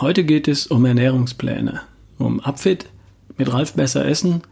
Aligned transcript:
Heute 0.00 0.22
geht 0.22 0.46
es 0.46 0.68
um 0.68 0.84
Ernährungspläne, 0.84 1.80
um 2.18 2.38
Abfit, 2.38 2.86
mit 3.36 3.52
Ralf 3.52 3.72
besser 3.72 4.06
essen 4.06 4.42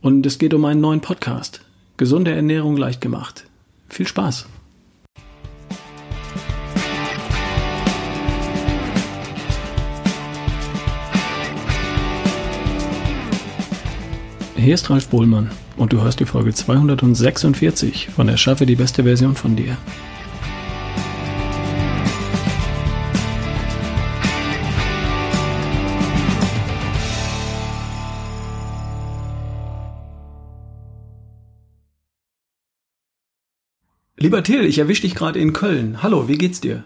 und 0.00 0.24
es 0.24 0.38
geht 0.38 0.54
um 0.54 0.64
einen 0.64 0.80
neuen 0.80 1.00
Podcast. 1.00 1.62
Gesunde 1.96 2.30
Ernährung 2.30 2.76
leicht 2.76 3.00
gemacht. 3.00 3.44
Viel 3.88 4.06
Spaß! 4.06 4.46
Hier 14.54 14.74
ist 14.74 14.88
Ralf 14.90 15.08
Bohlmann 15.08 15.50
und 15.76 15.92
du 15.92 16.02
hörst 16.02 16.20
die 16.20 16.24
Folge 16.24 16.54
246 16.54 18.10
von 18.14 18.28
Erschaffe 18.28 18.64
die 18.64 18.76
beste 18.76 19.02
Version 19.02 19.34
von 19.34 19.56
dir. 19.56 19.76
Lieber 34.16 34.44
Till, 34.44 34.64
ich 34.64 34.78
erwische 34.78 35.02
dich 35.02 35.14
gerade 35.16 35.40
in 35.40 35.52
Köln. 35.52 36.02
Hallo, 36.02 36.28
wie 36.28 36.38
geht's 36.38 36.60
dir? 36.60 36.84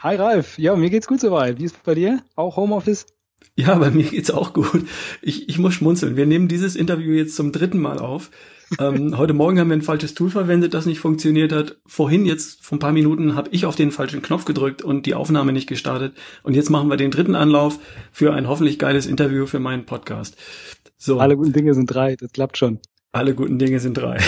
Hi 0.00 0.16
Ralf, 0.16 0.58
ja, 0.58 0.74
mir 0.74 0.90
geht's 0.90 1.06
gut 1.06 1.20
soweit. 1.20 1.60
Wie 1.60 1.64
ist 1.64 1.82
bei 1.84 1.94
dir? 1.94 2.20
Auch 2.34 2.56
Homeoffice? 2.56 3.06
Ja, 3.54 3.76
bei 3.76 3.90
mir 3.90 4.02
geht's 4.02 4.32
auch 4.32 4.52
gut. 4.52 4.86
Ich, 5.22 5.48
ich 5.48 5.58
muss 5.58 5.74
schmunzeln. 5.74 6.16
Wir 6.16 6.26
nehmen 6.26 6.48
dieses 6.48 6.74
Interview 6.74 7.12
jetzt 7.12 7.36
zum 7.36 7.52
dritten 7.52 7.78
Mal 7.78 8.00
auf. 8.00 8.30
ähm, 8.80 9.16
heute 9.18 9.34
Morgen 9.34 9.60
haben 9.60 9.68
wir 9.68 9.76
ein 9.76 9.82
falsches 9.82 10.14
Tool 10.14 10.28
verwendet, 10.28 10.74
das 10.74 10.84
nicht 10.84 10.98
funktioniert 10.98 11.52
hat. 11.52 11.76
Vorhin, 11.86 12.26
jetzt 12.26 12.64
vor 12.64 12.76
ein 12.76 12.80
paar 12.80 12.92
Minuten, 12.92 13.36
habe 13.36 13.50
ich 13.52 13.64
auf 13.64 13.76
den 13.76 13.92
falschen 13.92 14.20
Knopf 14.20 14.44
gedrückt 14.46 14.82
und 14.82 15.06
die 15.06 15.14
Aufnahme 15.14 15.52
nicht 15.52 15.68
gestartet. 15.68 16.16
Und 16.42 16.54
jetzt 16.54 16.70
machen 16.70 16.90
wir 16.90 16.96
den 16.96 17.12
dritten 17.12 17.36
Anlauf 17.36 17.78
für 18.10 18.34
ein 18.34 18.48
hoffentlich 18.48 18.80
geiles 18.80 19.06
Interview 19.06 19.46
für 19.46 19.60
meinen 19.60 19.86
Podcast. 19.86 20.36
So. 20.98 21.20
Alle 21.20 21.36
guten 21.36 21.52
Dinge 21.52 21.72
sind 21.72 21.86
drei, 21.86 22.16
das 22.16 22.32
klappt 22.32 22.58
schon. 22.58 22.80
Alle 23.12 23.34
guten 23.34 23.58
Dinge 23.58 23.78
sind 23.78 23.94
drei. 23.94 24.18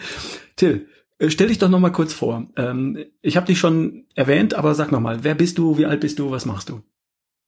Till, 0.56 0.86
stell 1.28 1.48
dich 1.48 1.58
doch 1.58 1.68
noch 1.68 1.80
mal 1.80 1.90
kurz 1.90 2.12
vor. 2.12 2.46
Ähm, 2.56 3.04
ich 3.22 3.36
habe 3.36 3.46
dich 3.46 3.58
schon 3.58 4.06
erwähnt, 4.14 4.54
aber 4.54 4.74
sag 4.74 4.92
noch 4.92 5.00
mal, 5.00 5.24
wer 5.24 5.34
bist 5.34 5.58
du, 5.58 5.78
wie 5.78 5.86
alt 5.86 6.00
bist 6.00 6.18
du, 6.18 6.30
was 6.30 6.46
machst 6.46 6.68
du? 6.68 6.82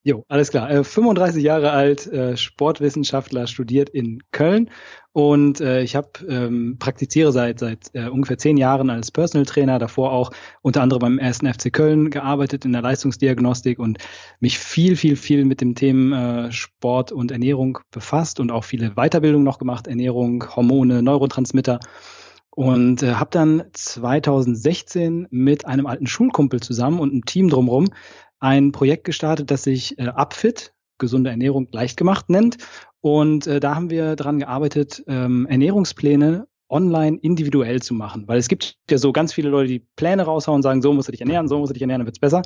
Jo, 0.06 0.24
alles 0.28 0.52
klar. 0.52 0.70
Äh, 0.70 0.84
35 0.84 1.42
Jahre 1.42 1.72
alt, 1.72 2.06
äh, 2.06 2.36
Sportwissenschaftler, 2.36 3.48
studiert 3.48 3.88
in 3.88 4.22
Köln 4.30 4.70
und 5.10 5.60
äh, 5.60 5.82
ich 5.82 5.96
habe 5.96 6.10
ähm, 6.28 6.76
praktiziere 6.78 7.32
seit 7.32 7.58
seit 7.58 7.92
äh, 7.92 8.06
ungefähr 8.06 8.38
zehn 8.38 8.56
Jahren 8.56 8.88
als 8.88 9.10
Personal 9.10 9.46
Trainer. 9.46 9.80
Davor 9.80 10.12
auch 10.12 10.30
unter 10.62 10.82
anderem 10.82 11.00
beim 11.00 11.18
ersten 11.18 11.52
FC 11.52 11.72
Köln 11.72 12.10
gearbeitet 12.10 12.64
in 12.64 12.72
der 12.72 12.82
Leistungsdiagnostik 12.82 13.80
und 13.80 13.98
mich 14.38 14.60
viel 14.60 14.94
viel 14.94 15.16
viel 15.16 15.44
mit 15.44 15.60
dem 15.60 15.74
Themen 15.74 16.12
äh, 16.12 16.52
Sport 16.52 17.10
und 17.10 17.32
Ernährung 17.32 17.80
befasst 17.90 18.38
und 18.38 18.52
auch 18.52 18.62
viele 18.62 18.90
Weiterbildungen 18.90 19.44
noch 19.44 19.58
gemacht, 19.58 19.88
Ernährung, 19.88 20.44
Hormone, 20.54 21.02
Neurotransmitter 21.02 21.80
und 22.56 23.02
äh, 23.02 23.12
habe 23.12 23.30
dann 23.30 23.64
2016 23.74 25.28
mit 25.30 25.66
einem 25.66 25.86
alten 25.86 26.06
Schulkumpel 26.06 26.60
zusammen 26.60 27.00
und 27.00 27.12
einem 27.12 27.26
Team 27.26 27.50
drumherum 27.50 27.88
ein 28.40 28.72
Projekt 28.72 29.04
gestartet, 29.04 29.50
das 29.50 29.62
sich 29.62 29.98
äh, 29.98 30.06
Upfit, 30.08 30.72
gesunde 30.96 31.28
Ernährung 31.28 31.68
leicht 31.70 31.98
gemacht 31.98 32.30
nennt. 32.30 32.56
Und 33.02 33.46
äh, 33.46 33.60
da 33.60 33.74
haben 33.74 33.90
wir 33.90 34.16
daran 34.16 34.38
gearbeitet, 34.38 35.04
ähm, 35.06 35.46
Ernährungspläne 35.46 36.48
online 36.70 37.18
individuell 37.20 37.82
zu 37.82 37.92
machen. 37.92 38.26
Weil 38.26 38.38
es 38.38 38.48
gibt 38.48 38.78
ja 38.90 38.96
so 38.96 39.12
ganz 39.12 39.34
viele 39.34 39.50
Leute, 39.50 39.68
die 39.68 39.86
Pläne 39.94 40.22
raushauen 40.22 40.56
und 40.56 40.62
sagen, 40.62 40.80
so 40.80 40.94
musst 40.94 41.08
du 41.08 41.12
dich 41.12 41.20
ernähren, 41.20 41.48
so 41.48 41.58
musst 41.58 41.70
du 41.70 41.74
dich 41.74 41.82
ernähren, 41.82 42.00
dann 42.00 42.06
wird's 42.06 42.20
besser. 42.20 42.40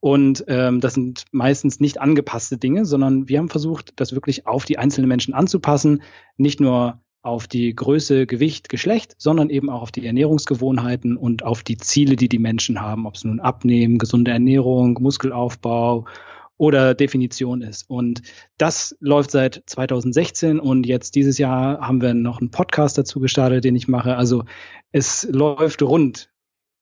Und 0.00 0.44
ähm, 0.48 0.80
das 0.80 0.92
sind 0.92 1.24
meistens 1.32 1.80
nicht 1.80 2.02
angepasste 2.02 2.58
Dinge, 2.58 2.84
sondern 2.84 3.30
wir 3.30 3.38
haben 3.38 3.48
versucht, 3.48 3.94
das 3.96 4.12
wirklich 4.12 4.46
auf 4.46 4.66
die 4.66 4.76
einzelnen 4.76 5.08
Menschen 5.08 5.32
anzupassen. 5.32 6.02
Nicht 6.36 6.60
nur 6.60 7.00
auf 7.22 7.48
die 7.48 7.74
Größe, 7.74 8.26
Gewicht, 8.26 8.68
Geschlecht, 8.68 9.14
sondern 9.18 9.50
eben 9.50 9.70
auch 9.70 9.82
auf 9.82 9.92
die 9.92 10.06
Ernährungsgewohnheiten 10.06 11.16
und 11.16 11.42
auf 11.42 11.62
die 11.62 11.76
Ziele, 11.76 12.16
die 12.16 12.28
die 12.28 12.38
Menschen 12.38 12.80
haben, 12.80 13.06
ob 13.06 13.16
es 13.16 13.24
nun 13.24 13.40
Abnehmen, 13.40 13.98
gesunde 13.98 14.30
Ernährung, 14.30 14.98
Muskelaufbau 15.00 16.06
oder 16.56 16.94
Definition 16.94 17.62
ist. 17.62 17.88
Und 17.88 18.22
das 18.56 18.96
läuft 19.00 19.30
seit 19.30 19.62
2016 19.66 20.60
und 20.60 20.86
jetzt 20.86 21.14
dieses 21.14 21.38
Jahr 21.38 21.80
haben 21.80 22.02
wir 22.02 22.14
noch 22.14 22.40
einen 22.40 22.50
Podcast 22.50 22.98
dazu 22.98 23.20
gestartet, 23.20 23.64
den 23.64 23.76
ich 23.76 23.88
mache. 23.88 24.16
Also 24.16 24.44
es 24.92 25.28
läuft 25.30 25.82
rund 25.82 26.30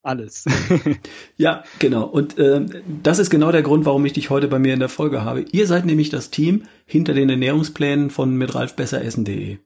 alles. 0.02 0.44
ja, 1.36 1.64
genau. 1.78 2.04
Und 2.04 2.38
äh, 2.38 2.64
das 3.02 3.18
ist 3.18 3.28
genau 3.28 3.52
der 3.52 3.62
Grund, 3.62 3.84
warum 3.84 4.06
ich 4.06 4.12
dich 4.12 4.30
heute 4.30 4.48
bei 4.48 4.58
mir 4.58 4.72
in 4.72 4.80
der 4.80 4.88
Folge 4.88 5.24
habe. 5.24 5.44
Ihr 5.50 5.66
seid 5.66 5.84
nämlich 5.84 6.08
das 6.08 6.30
Team 6.30 6.62
hinter 6.86 7.12
den 7.12 7.28
Ernährungsplänen 7.28 8.10
von 8.10 8.36
mitralfbesseressen.de. 8.36 9.58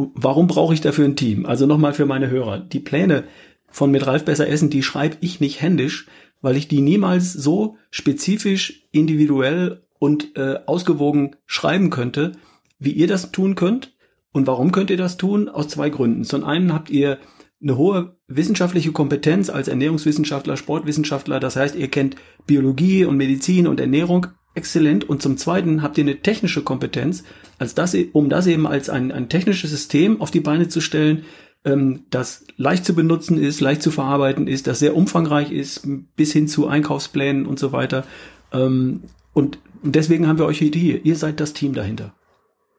Warum 0.00 0.46
brauche 0.46 0.74
ich 0.74 0.80
dafür 0.80 1.06
ein 1.06 1.16
Team? 1.16 1.44
Also 1.44 1.66
nochmal 1.66 1.92
für 1.92 2.06
meine 2.06 2.30
Hörer. 2.30 2.60
Die 2.60 2.78
Pläne 2.78 3.24
von 3.66 3.90
mit 3.90 4.06
Ralf 4.06 4.24
besser 4.24 4.48
essen, 4.48 4.70
die 4.70 4.84
schreibe 4.84 5.16
ich 5.20 5.40
nicht 5.40 5.60
händisch, 5.60 6.06
weil 6.40 6.56
ich 6.56 6.68
die 6.68 6.80
niemals 6.80 7.32
so 7.32 7.76
spezifisch, 7.90 8.84
individuell 8.92 9.82
und 9.98 10.36
äh, 10.36 10.60
ausgewogen 10.66 11.34
schreiben 11.46 11.90
könnte, 11.90 12.32
wie 12.78 12.92
ihr 12.92 13.08
das 13.08 13.32
tun 13.32 13.56
könnt. 13.56 13.92
Und 14.30 14.46
warum 14.46 14.70
könnt 14.70 14.90
ihr 14.90 14.96
das 14.96 15.16
tun? 15.16 15.48
Aus 15.48 15.66
zwei 15.66 15.90
Gründen. 15.90 16.22
Zum 16.22 16.44
einen 16.44 16.72
habt 16.72 16.90
ihr 16.90 17.18
eine 17.60 17.76
hohe 17.76 18.16
wissenschaftliche 18.28 18.92
Kompetenz 18.92 19.50
als 19.50 19.66
Ernährungswissenschaftler, 19.66 20.56
Sportwissenschaftler. 20.56 21.40
Das 21.40 21.56
heißt, 21.56 21.74
ihr 21.74 21.88
kennt 21.88 22.14
Biologie 22.46 23.04
und 23.04 23.16
Medizin 23.16 23.66
und 23.66 23.80
Ernährung 23.80 24.28
exzellent. 24.54 25.08
Und 25.08 25.22
zum 25.22 25.36
Zweiten 25.36 25.82
habt 25.82 25.98
ihr 25.98 26.04
eine 26.04 26.20
technische 26.20 26.62
Kompetenz, 26.62 27.24
als 27.58 27.74
das, 27.74 27.96
um 28.12 28.28
das 28.28 28.46
eben 28.46 28.66
als 28.66 28.90
ein, 28.90 29.12
ein 29.12 29.28
technisches 29.28 29.70
System 29.70 30.20
auf 30.20 30.30
die 30.30 30.40
Beine 30.40 30.68
zu 30.68 30.80
stellen, 30.80 31.24
ähm, 31.64 32.04
das 32.10 32.44
leicht 32.56 32.84
zu 32.84 32.94
benutzen 32.94 33.38
ist, 33.38 33.60
leicht 33.60 33.82
zu 33.82 33.90
verarbeiten 33.90 34.46
ist, 34.46 34.66
das 34.66 34.78
sehr 34.78 34.96
umfangreich 34.96 35.50
ist, 35.50 35.86
bis 36.16 36.32
hin 36.32 36.48
zu 36.48 36.68
Einkaufsplänen 36.68 37.46
und 37.46 37.58
so 37.58 37.72
weiter. 37.72 38.04
Ähm, 38.52 39.02
und 39.32 39.58
deswegen 39.82 40.26
haben 40.26 40.38
wir 40.38 40.46
euch 40.46 40.58
hier. 40.58 41.04
Ihr 41.04 41.16
seid 41.16 41.40
das 41.40 41.52
Team 41.52 41.74
dahinter. 41.74 42.14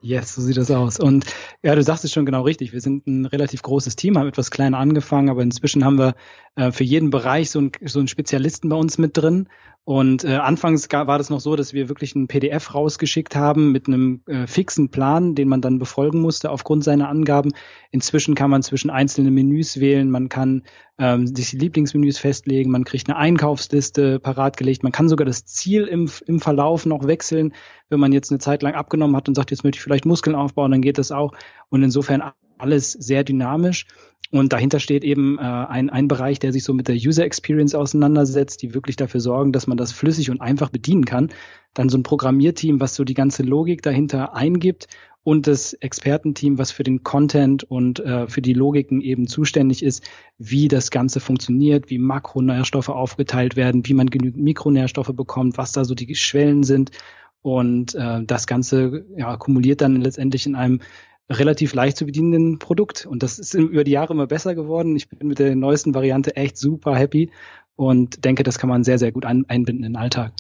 Yes, 0.02 0.34
so 0.34 0.42
sieht 0.42 0.56
das 0.56 0.72
aus. 0.72 0.98
Und 0.98 1.26
ja, 1.62 1.76
du 1.76 1.84
sagst 1.84 2.06
es 2.06 2.14
schon 2.14 2.26
genau 2.26 2.44
richtig. 2.44 2.72
Wir 2.72 2.80
sind 2.80 3.06
ein 3.06 3.26
relativ 3.26 3.62
großes 3.62 3.98
Team, 3.98 4.18
haben 4.18 4.30
etwas 4.30 4.50
kleiner 4.50 4.78
angefangen, 4.78 5.30
aber 5.30 5.42
inzwischen 5.42 5.84
haben 5.84 5.98
wir 5.98 6.16
äh, 6.56 6.72
für 6.72 6.86
jeden 6.86 7.10
Bereich 7.10 7.52
so, 7.52 7.60
ein, 7.60 7.72
so 7.84 8.00
einen 8.00 8.08
Spezialisten 8.08 8.70
bei 8.70 8.78
uns 8.78 8.98
mit 8.98 9.18
drin. 9.18 9.50
Und 9.84 10.24
äh, 10.24 10.36
anfangs 10.36 10.88
war 10.90 11.18
das 11.18 11.30
noch 11.30 11.42
so, 11.42 11.58
dass 11.58 11.74
wir 11.74 11.90
wirklich 11.90 12.16
ein 12.16 12.28
PDF 12.28 12.74
rausgeschickt 12.76 13.36
haben 13.36 13.74
mit 13.74 13.88
einem 13.88 14.22
äh, 14.28 14.48
fixen 14.48 14.90
Plan, 14.90 15.36
den 15.36 15.50
man 15.50 15.62
dann 15.62 15.80
befolgen 15.80 16.22
musste 16.22 16.50
aufgrund 16.50 16.86
seiner 16.86 17.10
Angaben. 17.10 17.52
Inzwischen 17.92 18.36
kann 18.36 18.52
man 18.52 18.64
zwischen 18.64 18.92
einzelnen 18.92 19.34
Menüs 19.34 19.82
wählen, 19.82 20.10
man 20.10 20.30
kann 20.30 20.64
ähm, 21.00 21.28
sich 21.28 21.52
die 21.52 21.58
Lieblingsmenüs 21.58 22.18
festlegen, 22.18 22.72
man 22.72 22.84
kriegt 22.84 23.10
eine 23.10 23.18
Einkaufsliste 23.18 24.20
parat 24.20 24.58
gelegt, 24.58 24.84
man 24.84 24.92
kann 24.92 25.10
sogar 25.10 25.26
das 25.26 25.46
Ziel 25.46 25.86
im, 25.86 26.10
im 26.28 26.40
Verlauf 26.40 26.86
noch 26.86 27.08
wechseln, 27.08 27.54
wenn 27.90 28.00
man 28.00 28.12
jetzt 28.12 28.32
eine 28.32 28.40
Zeit 28.40 28.62
lang 28.62 28.76
abgenommen 28.76 29.16
hat 29.16 29.28
und 29.28 29.36
sagt, 29.36 29.52
jetzt 29.52 29.64
möchte 29.64 29.78
ich 29.78 29.84
vielleicht 29.84 30.06
Muskeln 30.06 30.36
aufbauen, 30.36 30.72
dann 30.72 30.82
geht 30.82 30.98
das 30.98 31.12
auch. 31.12 31.32
Und 31.70 31.84
insofern 31.84 32.22
alles 32.58 32.92
sehr 32.92 33.24
dynamisch. 33.24 33.86
Und 34.32 34.54
dahinter 34.54 34.80
steht 34.80 35.04
eben 35.04 35.40
äh, 35.40 35.42
ein, 35.42 35.90
ein 35.90 36.08
Bereich, 36.08 36.38
der 36.38 36.54
sich 36.54 36.64
so 36.64 36.74
mit 36.74 36.88
der 36.88 36.96
User 36.96 37.24
Experience 37.24 37.74
auseinandersetzt, 37.74 38.62
die 38.62 38.76
wirklich 38.76 38.96
dafür 38.96 39.22
sorgen, 39.22 39.52
dass 39.52 39.66
man 39.66 39.78
das 39.78 39.92
flüssig 39.92 40.30
und 40.30 40.40
einfach 40.40 40.70
bedienen 40.70 41.06
kann. 41.06 41.30
Dann 41.74 41.90
so 41.90 41.98
ein 41.98 42.04
Programmierteam, 42.04 42.80
was 42.80 42.96
so 42.96 43.04
die 43.04 43.14
ganze 43.14 43.44
Logik 43.44 43.82
dahinter 43.82 44.34
eingibt 44.36 44.88
und 45.24 45.48
das 45.48 45.74
Expertenteam, 45.74 46.58
was 46.58 46.72
für 46.72 46.84
den 46.84 47.04
Content 47.04 47.64
und 47.64 48.00
äh, 48.00 48.28
für 48.28 48.42
die 48.42 48.54
Logiken 48.54 49.02
eben 49.02 49.28
zuständig 49.28 49.84
ist, 49.84 50.04
wie 50.38 50.68
das 50.68 50.92
Ganze 50.92 51.20
funktioniert, 51.20 51.90
wie 51.90 52.00
Makronährstoffe 52.00 52.90
aufgeteilt 52.90 53.56
werden, 53.56 53.86
wie 53.86 53.94
man 53.94 54.10
genügend 54.10 54.44
Mikronährstoffe 54.44 55.14
bekommt, 55.14 55.58
was 55.58 55.72
da 55.72 55.86
so 55.86 55.94
die 55.94 56.16
Schwellen 56.16 56.64
sind. 56.64 56.92
Und 57.42 57.96
äh, 57.96 58.24
das 58.24 58.48
Ganze 58.48 59.06
ja, 59.16 59.30
akkumuliert 59.30 59.82
dann 59.82 60.02
letztendlich 60.02 60.46
in 60.46 60.56
einem 60.56 60.82
relativ 61.30 61.74
leicht 61.74 61.98
zu 61.98 62.06
bedienenden 62.06 62.58
Produkt. 62.58 63.06
Und 63.06 63.22
das 63.22 63.40
ist 63.40 63.54
über 63.54 63.84
die 63.84 63.92
Jahre 63.92 64.14
immer 64.14 64.28
besser 64.28 64.56
geworden. 64.56 64.96
Ich 64.96 65.10
bin 65.10 65.28
mit 65.28 65.40
der 65.40 65.56
neuesten 65.56 65.94
Variante 65.94 66.36
echt 66.36 66.58
super 66.58 66.96
happy 66.96 67.30
und 67.80 68.26
denke, 68.26 68.44
das 68.44 68.60
kann 68.60 68.70
man 68.70 68.84
sehr, 68.84 69.00
sehr 69.00 69.14
gut 69.14 69.24
ein 69.24 69.46
einbinden 69.48 69.86
in 69.86 69.94
den 69.94 69.96
Alltag. 69.96 70.34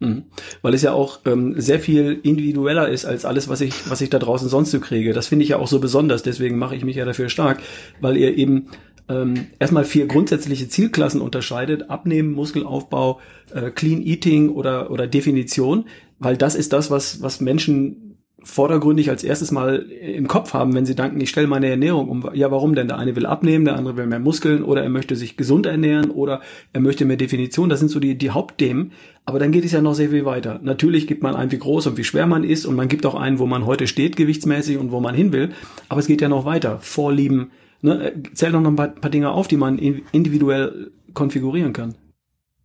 Mhm. 0.00 0.24
Weil 0.60 0.74
es 0.74 0.82
ja 0.82 0.92
auch 0.92 1.20
ähm, 1.24 1.54
sehr 1.56 1.78
viel 1.78 2.18
individueller 2.20 2.88
ist 2.88 3.04
als 3.04 3.24
alles, 3.24 3.48
was 3.48 3.60
ich, 3.60 3.88
was 3.88 4.00
ich 4.00 4.10
da 4.10 4.18
draußen 4.18 4.48
sonst 4.48 4.72
so 4.72 4.80
kriege. 4.80 5.12
Das 5.12 5.28
finde 5.28 5.44
ich 5.44 5.50
ja 5.50 5.58
auch 5.58 5.68
so 5.68 5.78
besonders. 5.78 6.24
Deswegen 6.24 6.58
mache 6.58 6.74
ich 6.74 6.84
mich 6.84 6.96
ja 6.96 7.04
dafür 7.04 7.28
stark, 7.28 7.62
weil 8.00 8.16
ihr 8.16 8.36
eben 8.36 8.70
ähm, 9.08 9.46
erstmal 9.60 9.84
vier 9.84 10.08
grundsätzliche 10.08 10.68
Zielklassen 10.68 11.20
unterscheidet: 11.20 11.90
Abnehmen, 11.90 12.32
Muskelaufbau, 12.32 13.20
äh, 13.54 13.70
Clean 13.70 14.02
Eating 14.02 14.48
oder 14.48 14.90
oder 14.90 15.06
Definition. 15.06 15.84
Weil 16.18 16.36
das 16.36 16.56
ist 16.56 16.72
das, 16.72 16.90
was 16.90 17.22
was 17.22 17.40
Menschen 17.40 18.09
vordergründig 18.42 19.10
als 19.10 19.22
erstes 19.22 19.50
mal 19.50 19.78
im 19.78 20.26
Kopf 20.26 20.54
haben, 20.54 20.74
wenn 20.74 20.86
sie 20.86 20.94
denken, 20.94 21.20
ich 21.20 21.30
stelle 21.30 21.46
meine 21.46 21.68
Ernährung 21.68 22.08
um. 22.08 22.30
Ja, 22.32 22.50
warum 22.50 22.74
denn? 22.74 22.88
Der 22.88 22.98
eine 22.98 23.14
will 23.16 23.26
abnehmen, 23.26 23.64
der 23.64 23.76
andere 23.76 23.96
will 23.96 24.06
mehr 24.06 24.18
Muskeln 24.18 24.62
oder 24.62 24.82
er 24.82 24.88
möchte 24.88 25.16
sich 25.16 25.36
gesund 25.36 25.66
ernähren 25.66 26.10
oder 26.10 26.40
er 26.72 26.80
möchte 26.80 27.04
mehr 27.04 27.16
Definition. 27.16 27.68
Das 27.68 27.80
sind 27.80 27.90
so 27.90 28.00
die, 28.00 28.16
die 28.16 28.30
Hauptthemen. 28.30 28.92
Aber 29.24 29.38
dann 29.38 29.52
geht 29.52 29.64
es 29.64 29.72
ja 29.72 29.80
noch 29.80 29.94
sehr 29.94 30.10
viel 30.10 30.24
weiter. 30.24 30.60
Natürlich 30.62 31.06
gibt 31.06 31.22
man 31.22 31.34
ein, 31.34 31.52
wie 31.52 31.58
groß 31.58 31.86
und 31.88 31.96
wie 31.96 32.04
schwer 32.04 32.26
man 32.26 32.44
ist 32.44 32.66
und 32.66 32.76
man 32.76 32.88
gibt 32.88 33.06
auch 33.06 33.14
einen, 33.14 33.38
wo 33.38 33.46
man 33.46 33.66
heute 33.66 33.86
steht, 33.86 34.16
gewichtsmäßig 34.16 34.78
und 34.78 34.90
wo 34.90 35.00
man 35.00 35.14
hin 35.14 35.32
will. 35.32 35.50
Aber 35.88 36.00
es 36.00 36.06
geht 36.06 36.20
ja 36.20 36.28
noch 36.28 36.44
weiter. 36.44 36.78
Vorlieben. 36.80 37.50
Ne? 37.82 38.12
Zähl 38.34 38.52
doch 38.52 38.60
noch 38.60 38.70
ein 38.70 38.76
paar, 38.76 38.88
paar 38.88 39.10
Dinge 39.10 39.30
auf, 39.30 39.48
die 39.48 39.56
man 39.56 39.78
individuell 39.78 40.90
konfigurieren 41.14 41.72
kann. 41.72 41.94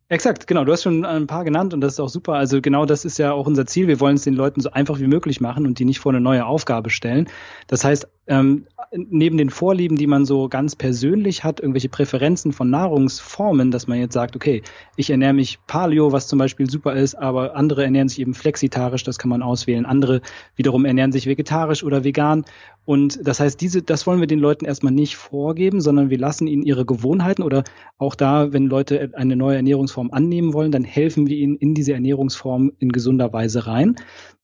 Exakt, 0.08 0.46
genau. 0.46 0.64
Du 0.66 0.72
hast 0.72 0.84
schon 0.84 1.04
ein 1.04 1.26
paar 1.26 1.44
genannt 1.44 1.74
und 1.74 1.82
das 1.82 1.94
ist 1.94 2.00
auch 2.00 2.10
super. 2.10 2.34
Also 2.34 2.62
genau 2.62 2.86
das 2.86 3.06
ist 3.06 3.18
ja 3.18 3.34
auch 3.34 3.48
unser 3.48 3.66
Ziel. 3.66 3.88
Wir 3.88 4.00
wollen 4.00 4.18
es 4.18 4.24
den 4.24 4.36
Leuten 4.36 4.62
so 4.62 4.70
einfach 4.70 5.00
wie 5.00 5.08
möglich 5.08 5.42
machen 5.42 5.66
und 5.66 5.80
die 5.80 5.86
nicht 5.86 6.00
vor 6.00 6.12
eine 6.12 6.22
neue 6.22 6.46
Aufgabe 6.46 6.92
stellen. 6.92 7.28
Das 7.68 7.84
heißt, 7.84 8.08
ähm, 8.28 8.66
neben 8.92 9.38
den 9.38 9.50
Vorlieben, 9.50 9.98
die 9.98 10.08
man 10.08 10.26
so 10.26 10.48
ganz 10.50 10.76
persönlich 10.76 11.44
hat, 11.44 11.60
irgendwelche 11.60 11.90
Präferenzen 11.90 12.54
von 12.54 12.70
Nahrungsformen, 12.70 13.72
dass 13.72 13.88
man 13.88 14.00
jetzt 14.00 14.14
sagt, 14.14 14.36
okay, 14.36 14.62
ich 14.96 15.10
ernähre 15.10 15.34
mich 15.34 15.60
Paleo, 15.68 16.12
was 16.12 16.28
zum 16.28 16.40
Beispiel 16.40 16.70
super 16.70 16.94
ist, 16.94 17.16
aber 17.16 17.56
andere 17.56 17.84
ernähren 17.84 18.10
sich 18.10 18.20
eben 18.20 18.34
flexitarisch, 18.34 19.04
das 19.04 19.18
kann 19.18 19.30
man 19.30 19.42
auswählen. 19.42 19.86
Andere 19.86 20.22
wiederum 20.56 20.86
ernähren 20.86 21.12
sich 21.12 21.28
vegetarisch 21.28 21.84
oder 21.84 22.04
vegan. 22.04 22.46
Und 22.86 23.20
das 23.28 23.40
heißt, 23.40 23.60
diese, 23.60 23.82
das 23.82 24.06
wollen 24.06 24.20
wir 24.20 24.28
den 24.28 24.40
Leuten 24.40 24.66
erstmal 24.66 24.94
nicht 24.94 25.16
vorgeben, 25.16 25.82
sondern 25.82 26.10
wir 26.10 26.20
lassen 26.20 26.48
ihnen 26.48 26.64
ihre 26.64 26.86
Gewohnheiten 26.86 27.42
oder 27.42 27.64
auch 27.98 28.14
da, 28.14 28.54
wenn 28.54 28.68
Leute 28.68 29.12
eine 29.14 29.36
neue 29.36 29.58
Ernährungsform 29.58 30.12
annehmen 30.12 30.54
wollen, 30.54 30.72
dann 30.72 30.84
helfen 30.84 31.28
wir 31.28 31.36
ihnen 31.36 31.56
in 31.56 31.74
diese 31.74 31.94
Ernährungsform 31.94 32.72
in 32.78 32.92
gesunder 32.92 33.34
Weise 33.34 33.66
rein. 33.66 33.96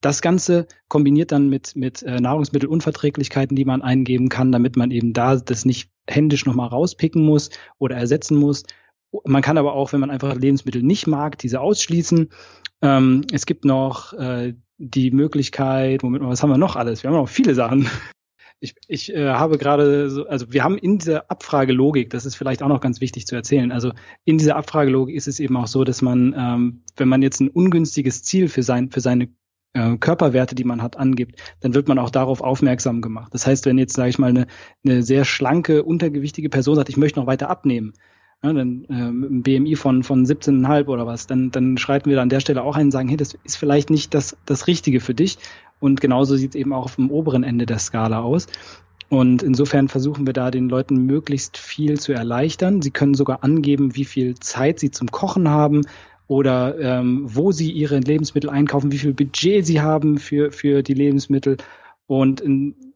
Das 0.01 0.23
Ganze 0.23 0.65
kombiniert 0.87 1.31
dann 1.31 1.49
mit, 1.49 1.75
mit 1.75 2.01
äh, 2.01 2.19
Nahrungsmittelunverträglichkeiten, 2.19 3.55
die 3.55 3.65
man 3.65 3.70
eingeben 3.79 4.29
kann, 4.29 4.51
damit 4.51 4.75
man 4.75 4.91
eben 4.91 5.13
da 5.13 5.35
das 5.35 5.65
nicht 5.65 5.89
händisch 6.07 6.45
nochmal 6.45 6.69
rauspicken 6.69 7.23
muss 7.23 7.49
oder 7.77 7.95
ersetzen 7.95 8.37
muss. 8.37 8.63
Man 9.25 9.41
kann 9.41 9.57
aber 9.57 9.73
auch, 9.73 9.93
wenn 9.93 9.99
man 9.99 10.09
einfach 10.09 10.35
Lebensmittel 10.35 10.83
nicht 10.83 11.07
mag, 11.07 11.37
diese 11.37 11.61
ausschließen. 11.61 12.29
Ähm, 12.81 13.25
es 13.31 13.45
gibt 13.45 13.65
noch 13.65 14.13
äh, 14.13 14.53
die 14.77 15.11
Möglichkeit, 15.11 16.03
womit 16.03 16.21
was 16.21 16.41
haben 16.41 16.49
wir 16.49 16.57
noch 16.57 16.75
alles? 16.75 17.03
Wir 17.03 17.09
haben 17.09 17.17
noch 17.17 17.29
viele 17.29 17.55
Sachen. 17.55 17.87
Ich, 18.63 18.75
ich 18.87 19.11
äh, 19.11 19.29
habe 19.29 19.57
gerade 19.57 20.11
so, 20.11 20.27
also 20.27 20.53
wir 20.53 20.63
haben 20.63 20.77
in 20.77 20.99
dieser 20.99 21.31
Abfragelogik, 21.31 22.11
das 22.11 22.27
ist 22.27 22.35
vielleicht 22.35 22.61
auch 22.61 22.67
noch 22.67 22.79
ganz 22.79 23.01
wichtig 23.01 23.25
zu 23.25 23.35
erzählen, 23.35 23.71
also 23.71 23.91
in 24.23 24.37
dieser 24.37 24.55
Abfragelogik 24.55 25.15
ist 25.15 25.27
es 25.27 25.39
eben 25.39 25.57
auch 25.57 25.65
so, 25.65 25.83
dass 25.83 26.03
man, 26.03 26.35
ähm, 26.37 26.83
wenn 26.95 27.09
man 27.09 27.23
jetzt 27.23 27.39
ein 27.39 27.49
ungünstiges 27.49 28.21
Ziel 28.21 28.49
für 28.49 28.61
sein, 28.61 28.91
für 28.91 29.01
seine 29.01 29.29
äh, 29.73 29.97
Körperwerte, 29.97 30.55
die 30.55 30.63
man 30.63 30.81
hat, 30.81 30.97
angibt, 30.97 31.41
dann 31.61 31.73
wird 31.73 31.87
man 31.87 31.99
auch 31.99 32.09
darauf 32.09 32.41
aufmerksam 32.41 33.01
gemacht. 33.01 33.33
Das 33.33 33.47
heißt, 33.47 33.65
wenn 33.65 33.77
jetzt, 33.77 33.95
sage 33.95 34.09
ich 34.09 34.19
mal, 34.19 34.29
eine, 34.29 34.47
eine 34.85 35.03
sehr 35.03 35.25
schlanke, 35.25 35.83
untergewichtige 35.83 36.49
Person 36.49 36.75
sagt, 36.75 36.89
ich 36.89 36.97
möchte 36.97 37.19
noch 37.19 37.27
weiter 37.27 37.49
abnehmen, 37.49 37.93
ja, 38.43 38.53
dann 38.53 38.85
äh, 38.85 39.11
mit 39.11 39.29
einem 39.29 39.43
BMI 39.43 39.75
von, 39.75 40.03
von 40.03 40.25
17,5 40.25 40.87
oder 40.87 41.05
was, 41.05 41.27
dann, 41.27 41.51
dann 41.51 41.77
schreiten 41.77 42.09
wir 42.09 42.15
da 42.15 42.23
an 42.23 42.29
der 42.29 42.39
Stelle 42.39 42.63
auch 42.63 42.75
ein 42.75 42.87
und 42.87 42.91
sagen, 42.91 43.07
hey, 43.07 43.17
das 43.17 43.37
ist 43.43 43.57
vielleicht 43.57 43.89
nicht 43.89 44.13
das, 44.13 44.35
das 44.45 44.67
Richtige 44.67 44.99
für 44.99 45.13
dich. 45.13 45.37
Und 45.79 46.01
genauso 46.01 46.35
sieht 46.35 46.55
es 46.55 46.59
eben 46.59 46.73
auch 46.73 46.85
auf 46.85 46.95
dem 46.95 47.11
oberen 47.11 47.43
Ende 47.43 47.65
der 47.65 47.79
Skala 47.79 48.21
aus. 48.21 48.47
Und 49.09 49.43
insofern 49.43 49.89
versuchen 49.89 50.25
wir 50.25 50.33
da 50.33 50.51
den 50.51 50.69
Leuten 50.69 51.05
möglichst 51.05 51.57
viel 51.57 51.99
zu 51.99 52.13
erleichtern. 52.13 52.81
Sie 52.81 52.91
können 52.91 53.13
sogar 53.13 53.43
angeben, 53.43 53.95
wie 53.95 54.05
viel 54.05 54.35
Zeit 54.35 54.79
sie 54.79 54.89
zum 54.89 55.11
Kochen 55.11 55.49
haben, 55.49 55.81
oder 56.31 56.79
ähm, 56.79 57.23
wo 57.25 57.51
sie 57.51 57.73
ihre 57.73 57.99
Lebensmittel 57.99 58.49
einkaufen, 58.49 58.93
wie 58.93 58.99
viel 58.99 59.13
Budget 59.13 59.65
sie 59.65 59.81
haben 59.81 60.17
für, 60.17 60.53
für 60.53 60.81
die 60.81 60.93
Lebensmittel. 60.93 61.57
Und 62.07 62.41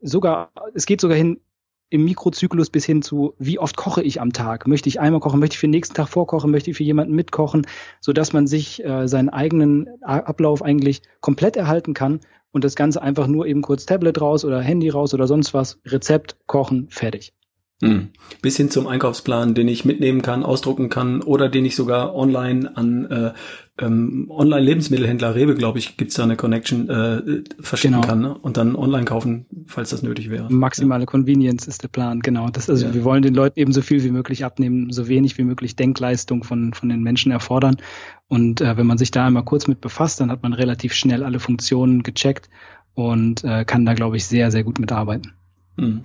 sogar, 0.01 0.51
es 0.73 0.85
geht 0.85 1.01
sogar 1.01 1.17
hin 1.17 1.41
im 1.89 2.05
Mikrozyklus 2.05 2.69
bis 2.69 2.85
hin 2.85 3.01
zu, 3.01 3.33
wie 3.37 3.59
oft 3.59 3.75
koche 3.75 4.01
ich 4.03 4.21
am 4.21 4.31
Tag? 4.31 4.67
Möchte 4.67 4.87
ich 4.87 5.01
einmal 5.01 5.19
kochen? 5.19 5.41
Möchte 5.41 5.55
ich 5.55 5.59
für 5.59 5.67
den 5.67 5.71
nächsten 5.71 5.95
Tag 5.95 6.07
vorkochen? 6.07 6.49
Möchte 6.49 6.71
ich 6.71 6.77
für 6.77 6.85
jemanden 6.85 7.13
mitkochen? 7.13 7.67
So 7.99 8.13
dass 8.13 8.31
man 8.31 8.47
sich 8.47 8.81
äh, 8.85 9.05
seinen 9.09 9.27
eigenen 9.27 9.89
Ablauf 10.01 10.61
eigentlich 10.61 11.01
komplett 11.19 11.57
erhalten 11.57 11.93
kann 11.93 12.21
und 12.53 12.63
das 12.63 12.77
Ganze 12.77 13.01
einfach 13.01 13.27
nur 13.27 13.47
eben 13.47 13.63
kurz 13.63 13.85
Tablet 13.85 14.21
raus 14.21 14.45
oder 14.45 14.61
Handy 14.61 14.87
raus 14.87 15.13
oder 15.13 15.27
sonst 15.27 15.53
was, 15.53 15.81
Rezept, 15.83 16.37
kochen, 16.45 16.87
fertig. 16.89 17.33
Hm. 17.81 18.09
Bis 18.41 18.55
hin 18.55 18.69
zum 18.69 18.87
Einkaufsplan, 18.87 19.53
den 19.53 19.67
ich 19.67 19.83
mitnehmen 19.83 20.21
kann, 20.21 20.43
ausdrucken 20.43 20.89
kann 20.89 21.21
oder 21.21 21.49
den 21.49 21.65
ich 21.65 21.75
sogar 21.75 22.15
online 22.15 22.75
an 22.77 23.05
äh, 23.11 23.33
ähm, 23.77 24.27
Online-Lebensmittelhändler 24.29 25.35
Rewe, 25.35 25.55
glaube 25.55 25.79
ich, 25.79 25.97
gibt's 25.97 26.15
da 26.15 26.23
eine 26.23 26.37
Connection 26.37 26.89
äh, 26.89 27.43
verschicken 27.59 27.95
genau. 27.95 28.07
kann 28.07 28.21
ne? 28.21 28.37
und 28.37 28.55
dann 28.55 28.77
online 28.77 29.03
kaufen, 29.03 29.45
falls 29.67 29.89
das 29.89 30.03
nötig 30.03 30.29
wäre. 30.29 30.49
Maximale 30.49 31.01
ja. 31.01 31.05
Convenience 31.05 31.67
ist 31.67 31.83
der 31.83 31.89
Plan, 31.89 32.21
genau. 32.21 32.49
Das, 32.49 32.69
also 32.69 32.85
ja. 32.85 32.93
wir 32.93 33.03
wollen 33.03 33.21
den 33.21 33.33
Leuten 33.33 33.59
eben 33.59 33.73
so 33.73 33.81
viel 33.81 34.01
wie 34.05 34.11
möglich 34.11 34.45
abnehmen, 34.45 34.91
so 34.91 35.09
wenig 35.09 35.37
wie 35.37 35.43
möglich 35.43 35.75
Denkleistung 35.75 36.45
von, 36.45 36.73
von 36.73 36.87
den 36.87 37.03
Menschen 37.03 37.33
erfordern. 37.33 37.75
Und 38.27 38.61
äh, 38.61 38.77
wenn 38.77 38.87
man 38.87 38.97
sich 38.97 39.11
da 39.11 39.27
einmal 39.27 39.43
kurz 39.43 39.67
mit 39.67 39.81
befasst, 39.81 40.21
dann 40.21 40.31
hat 40.31 40.41
man 40.41 40.53
relativ 40.53 40.93
schnell 40.93 41.23
alle 41.23 41.39
Funktionen 41.39 42.03
gecheckt 42.03 42.49
und 42.93 43.43
äh, 43.43 43.65
kann 43.65 43.85
da, 43.85 43.93
glaube 43.93 44.15
ich, 44.15 44.25
sehr, 44.25 44.51
sehr 44.51 44.63
gut 44.63 44.79
mitarbeiten. 44.79 45.33
Hm. 45.77 46.01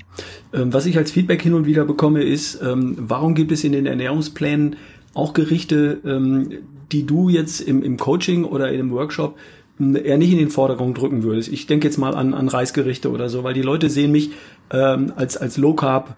Ähm, 0.53 0.73
was 0.73 0.87
ich 0.87 0.97
als 0.97 1.13
Feedback 1.13 1.43
hin 1.43 1.55
und 1.55 1.67
wieder 1.67 1.85
bekomme, 1.85 2.23
ist, 2.23 2.61
ähm, 2.63 2.97
warum 2.99 3.35
gibt 3.35 3.53
es 3.53 3.65
in 3.65 3.73
den 3.73 3.87
Ernährungsplänen 3.87 4.77
auch 5.15 5.33
Gerichte, 5.33 6.01
ähm, 6.05 6.51
die 6.93 7.07
du 7.07 7.29
jetzt 7.29 7.61
im, 7.61 7.83
im 7.83 7.97
Coaching 7.97 8.45
oder 8.45 8.69
in 8.69 8.81
einem 8.81 8.91
Workshop 8.91 9.37
hm, 9.79 9.97
eher 9.97 10.19
nicht 10.19 10.33
in 10.33 10.39
den 10.39 10.51
Vordergrund 10.51 10.99
drücken 10.99 11.23
würdest. 11.23 11.53
Ich 11.53 11.67
denke 11.67 11.87
jetzt 11.87 11.99
mal 11.99 12.15
an, 12.15 12.35
an 12.35 12.49
Reisgerichte 12.49 13.11
oder 13.11 13.29
so, 13.29 13.45
weil 13.45 13.55
die 13.55 13.63
Leute 13.63 13.91
sehen 13.91 14.13
mich 14.13 14.31
als, 14.73 15.37
als 15.37 15.57
Low 15.57 15.75
Carb 15.75 16.17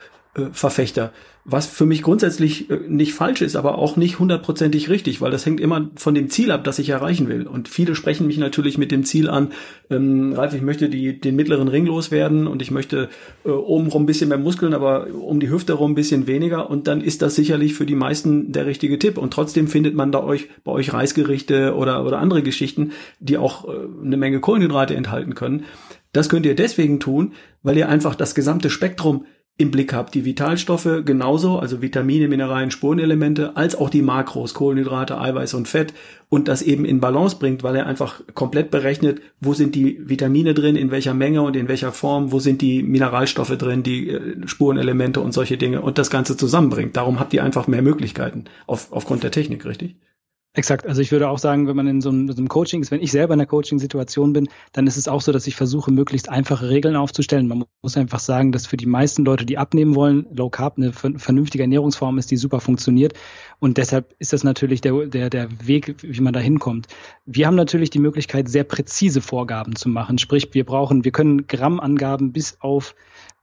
Verfechter 0.53 1.13
was 1.45 1.67
für 1.67 1.87
mich 1.87 2.03
grundsätzlich 2.03 2.71
äh, 2.71 2.79
nicht 2.87 3.15
falsch 3.15 3.43
ist, 3.43 3.57
aber 3.57 3.79
auch 3.79 3.97
nicht 3.97 4.21
hundertprozentig 4.21 4.89
richtig, 4.89 5.21
weil 5.21 5.33
das 5.33 5.45
hängt 5.45 5.61
immer 5.61 5.91
von 5.97 6.15
dem 6.15 6.31
Ziel 6.31 6.53
ab, 6.53 6.63
das 6.63 6.79
ich 6.79 6.91
erreichen 6.91 7.29
will. 7.29 7.49
Und 7.49 7.69
viele 7.69 7.97
sprechen 7.97 8.29
mich 8.29 8.39
natürlich 8.39 8.79
mit 8.79 8.93
dem 8.93 9.03
Ziel 9.05 9.29
an, 9.29 9.51
ähm, 9.91 10.35
Ralf, 10.35 10.55
ich 10.55 10.63
möchte 10.63 10.89
die, 10.89 11.21
den 11.21 11.35
mittleren 11.35 11.67
Ring 11.67 11.87
loswerden 11.87 12.47
und 12.47 12.63
ich 12.63 12.71
möchte 12.71 13.09
äh, 13.45 13.49
obenrum 13.49 14.05
ein 14.05 14.07
bisschen 14.07 14.29
mehr 14.29 14.39
Muskeln, 14.39 14.73
aber 14.73 15.09
um 15.13 15.41
die 15.41 15.51
Hüfte 15.51 15.73
rum 15.73 15.93
ein 15.93 15.97
bisschen 15.97 16.29
weniger. 16.29 16.71
Und 16.71 16.87
dann 16.87 17.01
ist 17.01 17.23
das 17.23 17.35
sicherlich 17.35 17.75
für 17.75 17.87
die 17.87 17.97
meisten 17.97 18.53
der 18.53 18.67
richtige 18.67 19.01
Tipp. 19.01 19.19
Und 19.19 19.33
trotzdem 19.33 19.67
findet 19.67 19.97
man 19.97 20.13
da 20.13 20.23
euch 20.23 20.49
bei 20.63 20.71
euch 20.71 20.93
Reisgerichte 20.93 21.75
oder, 21.75 22.05
oder 22.05 22.21
andere 22.21 22.43
Geschichten, 22.43 22.93
die 23.19 23.37
auch 23.37 23.67
äh, 23.67 23.73
eine 24.05 24.17
Menge 24.17 24.39
Kohlenhydrate 24.39 24.95
enthalten 24.95 25.35
können. 25.35 25.65
Das 26.13 26.29
könnt 26.29 26.47
ihr 26.47 26.55
deswegen 26.55 27.01
tun, 27.01 27.33
weil 27.65 27.77
ihr 27.79 27.89
einfach 27.89 28.15
das 28.15 28.37
gesamte 28.37 28.71
Spektrum 28.71 29.25
im 29.59 29.71
Blick 29.71 29.93
habt. 29.93 30.15
Die 30.15 30.25
Vitalstoffe 30.25 31.03
genauso, 31.05 31.59
also 31.59 31.83
Vitamine, 31.83 32.27
Mineralien, 32.27 32.71
Spurenelemente, 32.71 33.57
als 33.57 33.77
auch 33.77 33.91
die 33.91 34.03
Makros, 34.03 34.55
Kohlenhydrate, 34.55 35.21
Eiweiß 35.21 35.55
und 35.55 35.69
Fett 35.69 35.93
und 36.29 36.49
das 36.49 36.63
eben 36.63 36.85
in 36.85 37.01
Balance 37.01 37.37
bringt, 37.39 37.63
weil 37.63 37.77
er 37.77 37.87
einfach 37.87 38.23
komplett 38.35 38.71
berechnet, 38.71 39.21
wo 39.41 39.53
sind 39.53 39.75
die 39.75 40.01
Vitamine 40.09 40.55
drin, 40.55 40.77
in 40.77 40.91
welcher 40.91 41.15
Menge 41.15 41.43
und 41.43 41.55
in 41.55 41.69
welcher 41.69 41.93
Form, 41.93 42.33
wo 42.33 42.39
sind 42.39 42.63
die 42.63 42.83
Mineralstoffe 42.83 43.57
drin, 43.57 43.83
die 43.83 44.09
äh, 44.09 44.47
Spurenelemente 44.47 45.21
und 45.21 45.33
solche 45.33 45.59
Dinge 45.59 45.83
und 45.83 45.99
das 45.99 46.11
Ganze 46.11 46.37
zusammenbringt. 46.37 46.97
Darum 46.97 47.21
habt 47.21 47.35
ihr 47.35 47.45
einfach 47.45 47.67
mehr 47.69 47.83
Möglichkeiten 47.83 48.45
auf, 48.67 48.91
aufgrund 48.91 49.23
der 49.23 49.31
Technik, 49.31 49.65
richtig? 49.67 49.97
Exakt. 50.55 50.87
Also 50.87 51.01
ich 51.01 51.11
würde 51.11 51.31
auch 51.31 51.39
sagen, 51.39 51.67
wenn 51.67 51.77
man 51.77 51.87
in 51.87 52.03
so 52.03 52.11
einem, 52.11 52.31
so 52.31 52.37
einem 52.37 52.49
Coaching 52.49 52.83
ist, 52.83 52.91
wenn 52.91 53.01
ich 53.01 53.11
selber 53.11 53.33
in 53.33 53.41
einer 53.41 53.47
Coaching-Situation 53.47 54.35
bin, 54.35 54.51
dann 54.73 54.87
ist 54.87 54.99
es 54.99 55.09
auch 55.09 55.23
so, 55.23 55.33
dass 55.33 55.47
ich 55.47 55.57
versuche, 55.57 55.91
möglichst 55.91 56.29
einfache 56.29 56.69
Regeln 56.69 56.95
aufzustellen. 56.95 57.49
Man 57.49 57.65
muss 57.81 57.97
einfach 57.97 58.19
sagen, 58.19 58.53
dass 58.53 58.67
für 58.67 58.77
die 58.77 58.85
meisten 58.85 59.25
Leute, 59.25 59.47
die 59.47 59.57
abnehmen 59.57 59.95
wollen, 59.95 60.27
Low 60.31 60.51
Carb 60.51 60.77
eine 60.77 60.93
vernünftige 60.93 61.65
Ernährungsform 61.65 62.19
ist, 62.19 62.31
die 62.31 62.37
super 62.37 62.61
funktioniert. 62.61 63.15
Und 63.61 63.79
deshalb 63.79 64.15
ist 64.19 64.35
das 64.35 64.45
natürlich 64.45 64.83
der, 64.83 65.07
der, 65.07 65.31
der 65.31 65.49
Weg, 65.67 65.97
wie 66.03 66.21
man 66.21 66.35
da 66.35 66.41
hinkommt. 66.41 66.87
Wir 67.25 67.47
haben 67.47 67.57
natürlich 67.57 67.89
die 67.89 67.99
Möglichkeit, 67.99 68.51
sehr 68.51 68.65
präzise 68.65 69.23
Vorgaben 69.23 69.75
zu 69.75 69.89
machen. 69.89 70.19
Sprich, 70.19 70.51
wir 70.53 70.67
brauchen, 70.67 71.03
wir 71.03 71.13
können 71.13 71.47
Grammangaben 71.47 72.33
bis 72.33 72.59
auf 72.61 72.95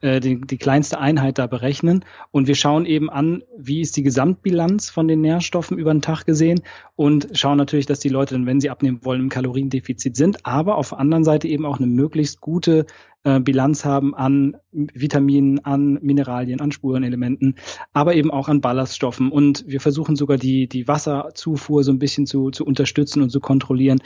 äh, 0.02 0.20
die, 0.20 0.40
die 0.42 0.58
kleinste 0.58 1.00
Einheit 1.00 1.38
da 1.38 1.48
berechnen. 1.48 2.06
Und 2.32 2.48
wir 2.48 2.56
schauen 2.56 2.86
eben 2.86 3.10
an, 3.10 3.44
wie 3.58 3.82
ist 3.82 3.98
die 3.98 4.04
Gesamtbilanz 4.04 4.90
von 4.90 5.08
den 5.08 5.22
Nährstoffen 5.22 5.78
über 5.78 5.94
den 5.94 6.02
Tag 6.02 6.26
gesehen 6.26 6.62
und 6.96 7.30
schauen 7.34 7.58
natürlich, 7.58 7.86
dass 7.86 8.00
die 8.00 8.10
Leute 8.10 8.36
dann, 8.36 8.46
wenn 8.46 8.62
sie 8.62 8.70
abnehmen 8.70 9.00
wollen, 9.04 9.22
im 9.22 9.30
Kaloriendefizit 9.30 10.16
sind, 10.16 10.46
aber 10.46 10.78
auf 10.78 10.90
der 10.90 11.00
anderen 11.00 11.24
Seite 11.24 11.48
eben 11.48 11.66
auch 11.66 11.78
eine 11.78 11.88
möglichst 11.88 12.42
gute 12.42 12.86
äh, 13.24 13.40
Bilanz 13.42 13.84
haben 13.84 14.16
an 14.16 14.56
Vitaminen, 14.72 15.64
an 15.66 16.00
Mineralien, 16.02 16.62
an 16.62 16.72
Spurenelementen, 16.72 17.56
aber 17.92 18.16
eben 18.16 18.32
auch 18.32 18.48
an 18.48 18.62
Ballaststoffen. 18.62 19.32
Und 19.32 19.66
wir 19.68 19.82
versuchen 19.82 20.16
sogar 20.16 20.38
die, 20.38 20.68
die 20.68 20.88
Wasserzufuhr 20.88 21.84
so 21.84 21.92
ein 21.92 22.00
bisschen 22.00 22.26
zu, 22.26 22.52
zu 22.52 22.66
unterstützen 22.66 23.22
und 23.22 23.30
zu 23.30 23.42
kontrollieren, 23.42 24.00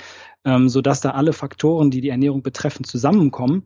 ähm, 0.45 0.69
sodass 0.69 1.01
da 1.01 1.11
alle 1.11 1.33
Faktoren, 1.33 1.91
die 1.91 2.01
die 2.01 2.09
Ernährung 2.09 2.41
betreffen, 2.41 2.83
zusammenkommen. 2.83 3.63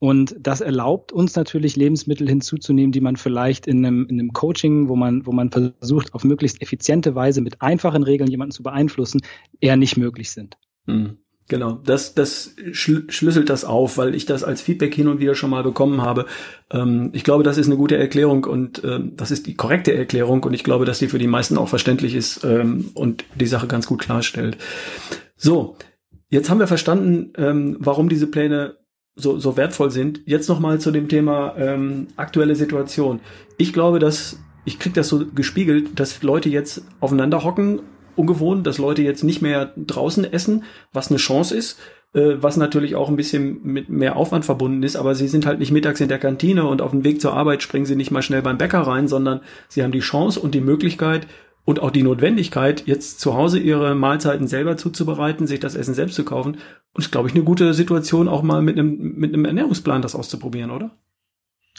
Und 0.00 0.36
das 0.38 0.60
erlaubt 0.60 1.12
uns 1.12 1.34
natürlich 1.34 1.74
Lebensmittel 1.74 2.28
hinzuzunehmen, 2.28 2.92
die 2.92 3.00
man 3.00 3.16
vielleicht 3.16 3.66
in 3.66 3.84
einem, 3.84 4.06
in 4.06 4.20
einem 4.20 4.32
Coaching, 4.32 4.88
wo 4.88 4.94
man, 4.94 5.26
wo 5.26 5.32
man 5.32 5.50
versucht, 5.50 6.14
auf 6.14 6.24
möglichst 6.24 6.62
effiziente 6.62 7.14
Weise 7.14 7.40
mit 7.40 7.60
einfachen 7.60 8.04
Regeln 8.04 8.30
jemanden 8.30 8.52
zu 8.52 8.62
beeinflussen, 8.62 9.22
eher 9.60 9.76
nicht 9.76 9.96
möglich 9.96 10.30
sind. 10.30 10.56
Hm. 10.86 11.18
Genau, 11.48 11.80
das, 11.82 12.14
das 12.14 12.54
schlüsselt 12.72 13.48
das 13.48 13.64
auf, 13.64 13.96
weil 13.96 14.14
ich 14.14 14.26
das 14.26 14.44
als 14.44 14.60
Feedback 14.60 14.94
hin 14.94 15.08
und 15.08 15.18
wieder 15.18 15.34
schon 15.34 15.48
mal 15.48 15.62
bekommen 15.62 16.02
habe. 16.02 16.26
Ähm, 16.70 17.08
ich 17.14 17.24
glaube, 17.24 17.42
das 17.42 17.56
ist 17.56 17.66
eine 17.66 17.78
gute 17.78 17.96
Erklärung 17.96 18.44
und 18.44 18.84
ähm, 18.84 19.14
das 19.16 19.30
ist 19.30 19.46
die 19.46 19.54
korrekte 19.54 19.94
Erklärung 19.94 20.42
und 20.42 20.52
ich 20.52 20.62
glaube, 20.62 20.84
dass 20.84 20.98
die 20.98 21.08
für 21.08 21.18
die 21.18 21.26
meisten 21.26 21.56
auch 21.56 21.68
verständlich 21.68 22.14
ist 22.14 22.44
ähm, 22.44 22.90
und 22.92 23.24
die 23.34 23.46
Sache 23.46 23.66
ganz 23.66 23.86
gut 23.86 24.00
klarstellt. 24.00 24.58
So, 25.36 25.76
jetzt 26.28 26.50
haben 26.50 26.60
wir 26.60 26.66
verstanden, 26.66 27.32
ähm, 27.38 27.78
warum 27.80 28.10
diese 28.10 28.26
Pläne 28.26 28.76
so, 29.18 29.38
so 29.38 29.56
wertvoll 29.56 29.90
sind. 29.90 30.22
Jetzt 30.24 30.48
nochmal 30.48 30.80
zu 30.80 30.90
dem 30.90 31.08
Thema 31.08 31.54
ähm, 31.58 32.06
aktuelle 32.16 32.54
Situation. 32.54 33.20
Ich 33.58 33.72
glaube, 33.72 33.98
dass 33.98 34.38
ich 34.64 34.78
krieg 34.78 34.94
das 34.94 35.08
so 35.08 35.24
gespiegelt, 35.34 35.98
dass 35.98 36.22
Leute 36.22 36.48
jetzt 36.48 36.82
aufeinander 37.00 37.44
hocken 37.44 37.80
ungewohnt, 38.18 38.66
dass 38.66 38.78
Leute 38.78 39.02
jetzt 39.02 39.22
nicht 39.22 39.40
mehr 39.40 39.72
draußen 39.76 40.30
essen, 40.30 40.64
was 40.92 41.08
eine 41.08 41.18
Chance 41.18 41.56
ist, 41.56 41.78
äh, 42.12 42.34
was 42.40 42.56
natürlich 42.56 42.96
auch 42.96 43.08
ein 43.08 43.16
bisschen 43.16 43.60
mit 43.62 43.88
mehr 43.88 44.16
Aufwand 44.16 44.44
verbunden 44.44 44.82
ist, 44.82 44.96
aber 44.96 45.14
sie 45.14 45.28
sind 45.28 45.46
halt 45.46 45.60
nicht 45.60 45.70
mittags 45.70 46.00
in 46.00 46.08
der 46.08 46.18
Kantine 46.18 46.66
und 46.66 46.82
auf 46.82 46.90
dem 46.90 47.04
Weg 47.04 47.20
zur 47.20 47.34
Arbeit 47.34 47.62
springen 47.62 47.86
sie 47.86 47.96
nicht 47.96 48.10
mal 48.10 48.22
schnell 48.22 48.42
beim 48.42 48.58
Bäcker 48.58 48.80
rein, 48.80 49.08
sondern 49.08 49.40
sie 49.68 49.82
haben 49.82 49.92
die 49.92 50.00
Chance 50.00 50.40
und 50.40 50.54
die 50.54 50.60
Möglichkeit 50.60 51.26
und 51.68 51.80
auch 51.80 51.90
die 51.90 52.02
Notwendigkeit, 52.02 52.84
jetzt 52.86 53.20
zu 53.20 53.34
Hause 53.34 53.58
ihre 53.58 53.94
Mahlzeiten 53.94 54.46
selber 54.46 54.78
zuzubereiten, 54.78 55.46
sich 55.46 55.60
das 55.60 55.74
Essen 55.74 55.92
selbst 55.92 56.14
zu 56.14 56.24
kaufen. 56.24 56.56
Und 56.94 57.04
ist, 57.04 57.10
glaube 57.10 57.28
ich, 57.28 57.34
eine 57.34 57.44
gute 57.44 57.74
Situation, 57.74 58.26
auch 58.26 58.42
mal 58.42 58.62
mit 58.62 58.78
einem, 58.78 58.96
mit 59.18 59.34
einem 59.34 59.44
Ernährungsplan 59.44 60.00
das 60.00 60.14
auszuprobieren, 60.14 60.70
oder? 60.70 60.92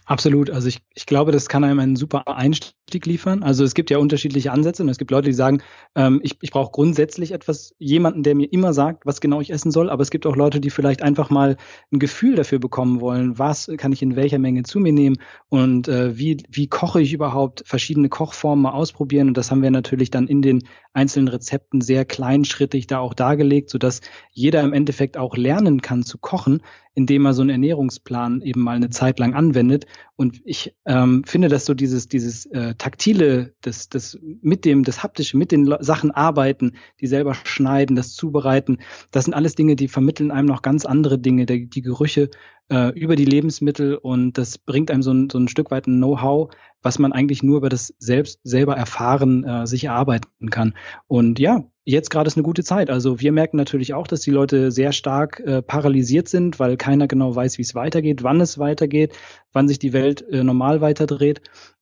Absolut. 0.10 0.50
Also 0.50 0.68
ich, 0.68 0.80
ich 0.96 1.06
glaube, 1.06 1.32
das 1.32 1.50
kann 1.50 1.63
einem 1.63 1.78
einen 1.78 1.96
super 1.96 2.28
Einstieg 2.28 3.06
liefern. 3.06 3.44
Also 3.44 3.63
es 3.63 3.75
gibt 3.75 3.92
ja 3.92 4.00
unterschiedliche 4.00 4.51
Ansätze 4.51 4.82
und 4.82 4.89
es 4.89 4.98
gibt 4.98 5.12
Leute, 5.12 5.30
die 5.30 5.36
sagen, 5.36 5.62
ähm, 5.94 6.20
ich, 6.24 6.36
ich 6.42 6.50
brauche 6.50 6.72
grundsätzlich 6.72 7.32
etwas, 7.32 7.75
jemanden, 7.78 8.24
der 8.24 8.34
mir 8.34 8.51
immer 8.51 8.74
sagt, 8.74 9.06
was 9.06 9.22
genau 9.22 9.39
ich 9.39 9.51
essen 9.51 9.70
soll. 9.70 9.88
Aber 9.88 10.01
es 10.01 10.10
gibt 10.10 10.25
auch 10.25 10.36
Leute, 10.36 10.62
die 10.62 10.72
vielleicht 10.72 11.04
einfach 11.04 11.30
mal 11.30 11.58
ein 11.92 12.00
Gefühl 12.00 12.36
dafür 12.36 12.58
bekommen 12.58 13.01
wollen, 13.01 13.38
was 13.38 13.70
kann 13.78 13.92
ich 13.92 14.01
in 14.01 14.16
welcher 14.16 14.39
Menge 14.39 14.63
zu 14.63 14.80
mir 14.80 14.94
nehmen 14.94 15.18
und 15.48 15.88
äh, 15.88 16.18
wie, 16.18 16.38
wie 16.50 16.66
koche 16.66 17.04
ich 17.04 17.13
überhaupt, 17.13 17.62
verschiedene 17.68 18.10
Kochformen 18.10 18.63
mal 18.63 18.72
ausprobieren. 18.72 19.28
Und 19.28 19.38
das 19.38 19.51
haben 19.51 19.62
wir 19.62 19.70
natürlich 19.70 20.10
dann 20.10 20.28
in 20.28 20.42
den 20.42 20.63
einzelnen 20.94 21.28
Rezepten 21.28 21.82
sehr 21.82 22.04
kleinschrittig 22.04 22.88
da 22.88 22.98
auch 22.98 23.13
dargelegt, 23.13 23.70
sodass 23.70 24.01
jeder 24.32 24.62
im 24.62 24.74
Endeffekt 24.74 25.18
auch 25.18 25.38
lernen 25.38 25.84
kann 25.84 26.01
zu 26.01 26.18
kochen, 26.18 26.63
indem 26.96 27.25
er 27.25 27.34
so 27.34 27.42
einen 27.42 27.51
Ernährungsplan 27.51 28.42
eben 28.42 28.62
mal 28.62 28.75
eine 28.75 28.89
Zeit 28.89 29.20
lang 29.20 29.34
anwendet. 29.34 29.86
Und 30.15 30.41
ich 30.46 30.75
ähm, 30.86 31.24
finde, 31.25 31.48
dass 31.48 31.65
so 31.65 31.74
dieses, 31.74 32.08
dieses 32.08 32.46
äh, 32.48 32.75
taktile, 32.75 33.53
das, 33.62 33.89
das 33.89 34.18
mit 34.22 34.65
dem, 34.65 34.84
das 34.84 35.03
haptische, 35.03 35.38
mit 35.38 35.51
den 35.51 35.74
Sachen 35.79 36.12
arbeiten, 36.12 36.74
die 37.00 37.08
selber 37.08 37.36
schneiden, 37.36 37.96
das 37.96 38.13
zubereiten, 38.13 38.79
das 39.12 39.25
sind 39.25 39.34
alles 39.34 39.56
Dinge, 39.56 39.75
die 39.75 39.88
vermitteln 39.88 40.32
einem 40.32 40.48
noch 40.48 40.62
ganz 40.62 40.86
andere 40.86 41.20
Dinge, 41.20 41.46
die, 41.46 41.70
die 41.70 41.82
Gerüche 41.82 42.29
äh, 42.70 42.89
über 43.00 43.15
die 43.15 43.25
Lebensmittel 43.25 43.96
und 43.96 44.38
das 44.38 44.58
bringt 44.58 44.91
einem 44.91 45.01
so 45.01 45.12
ein, 45.12 45.29
so 45.29 45.38
ein 45.38 45.48
Stück 45.48 45.72
weit 45.72 45.88
ein 45.88 45.98
Know-how, 45.98 46.51
was 46.82 47.00
man 47.00 47.12
eigentlich 47.12 47.44
nur 47.44 47.58
über 47.58 47.70
das 47.70 47.94
selbst 48.00 48.39
selber 48.44 48.75
erfahren 48.75 49.44
äh, 49.44 49.68
sich 49.68 49.86
erarbeiten 49.86 50.50
kann. 50.50 50.75
Und 51.08 51.39
ja, 51.39 51.63
jetzt 51.89 52.10
gerade 52.10 52.27
ist 52.27 52.38
eine 52.38 52.43
gute 52.43 52.63
Zeit. 52.63 52.89
Also 52.89 53.19
wir 53.19 53.31
merken 53.31 53.58
natürlich 53.58 53.93
auch, 53.93 54.08
dass 54.08 54.22
die 54.22 54.31
Leute 54.31 54.72
sehr 54.72 54.91
stark 54.91 55.39
äh, 55.39 55.62
paralysiert 55.62 56.27
sind, 56.27 56.60
weil 56.60 56.77
keiner 56.77 57.08
genau 57.08 57.36
weiß, 57.36 57.58
wie 57.58 57.63
es 57.63 57.75
weitergeht, 57.75 58.24
wann 58.24 58.41
es 58.41 58.60
weitergeht, 58.60 59.13
wann 59.53 59.67
sich 59.67 59.79
die 59.79 59.93
Welt 59.93 60.22
äh, 60.29 60.43
normal 60.43 60.81
weiterdreht. 60.81 61.41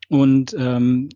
Und 0.10 0.56
ähm, 0.58 1.10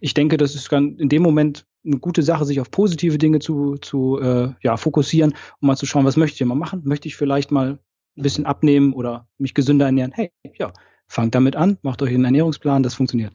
ich 0.00 0.14
denke, 0.14 0.36
das 0.36 0.54
ist 0.54 0.72
in 0.72 1.08
dem 1.08 1.22
Moment 1.22 1.66
eine 1.84 1.98
gute 1.98 2.22
Sache, 2.22 2.44
sich 2.44 2.60
auf 2.60 2.70
positive 2.70 3.18
Dinge 3.18 3.38
zu, 3.38 3.76
zu 3.76 4.18
äh, 4.18 4.52
ja, 4.62 4.76
fokussieren, 4.76 5.34
um 5.60 5.68
mal 5.68 5.76
zu 5.76 5.86
schauen, 5.86 6.06
was 6.06 6.16
möchte 6.16 6.42
ich 6.42 6.48
mal 6.48 6.54
machen? 6.54 6.82
Möchte 6.84 7.08
ich 7.08 7.16
vielleicht 7.16 7.50
mal 7.50 7.78
ein 8.16 8.22
bisschen 8.22 8.46
abnehmen 8.46 8.94
oder 8.94 9.28
mich 9.38 9.54
gesünder 9.54 9.86
ernähren. 9.86 10.12
Hey, 10.12 10.32
ja, 10.58 10.72
fangt 11.06 11.34
damit 11.34 11.56
an, 11.56 11.78
macht 11.82 12.00
euch 12.02 12.14
einen 12.14 12.24
Ernährungsplan, 12.24 12.82
das 12.82 12.94
funktioniert. 12.94 13.32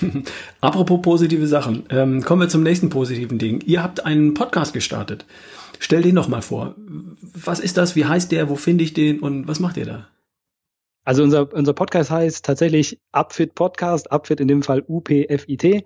Apropos 0.60 1.02
positive 1.02 1.46
Sachen, 1.46 1.84
ähm, 1.90 2.22
kommen 2.22 2.42
wir 2.42 2.48
zum 2.48 2.62
nächsten 2.62 2.88
positiven 2.88 3.38
Ding. 3.38 3.60
Ihr 3.66 3.82
habt 3.82 4.04
einen 4.04 4.34
Podcast 4.34 4.72
gestartet. 4.72 5.24
Stell 5.78 6.02
den 6.02 6.14
noch 6.14 6.28
mal 6.28 6.42
vor. 6.42 6.74
Was 7.22 7.60
ist 7.60 7.76
das? 7.76 7.96
Wie 7.96 8.04
heißt 8.04 8.32
der? 8.32 8.48
Wo 8.48 8.56
finde 8.56 8.84
ich 8.84 8.94
den? 8.94 9.20
Und 9.20 9.48
was 9.48 9.60
macht 9.60 9.76
ihr 9.76 9.86
da? 9.86 10.08
Also 11.04 11.22
unser, 11.22 11.52
unser 11.52 11.74
Podcast 11.74 12.10
heißt 12.10 12.44
tatsächlich 12.44 12.98
Upfit 13.12 13.54
Podcast, 13.54 14.10
Upfit 14.10 14.40
in 14.40 14.48
dem 14.48 14.62
Fall 14.62 14.82
UPFIT. 14.86 15.84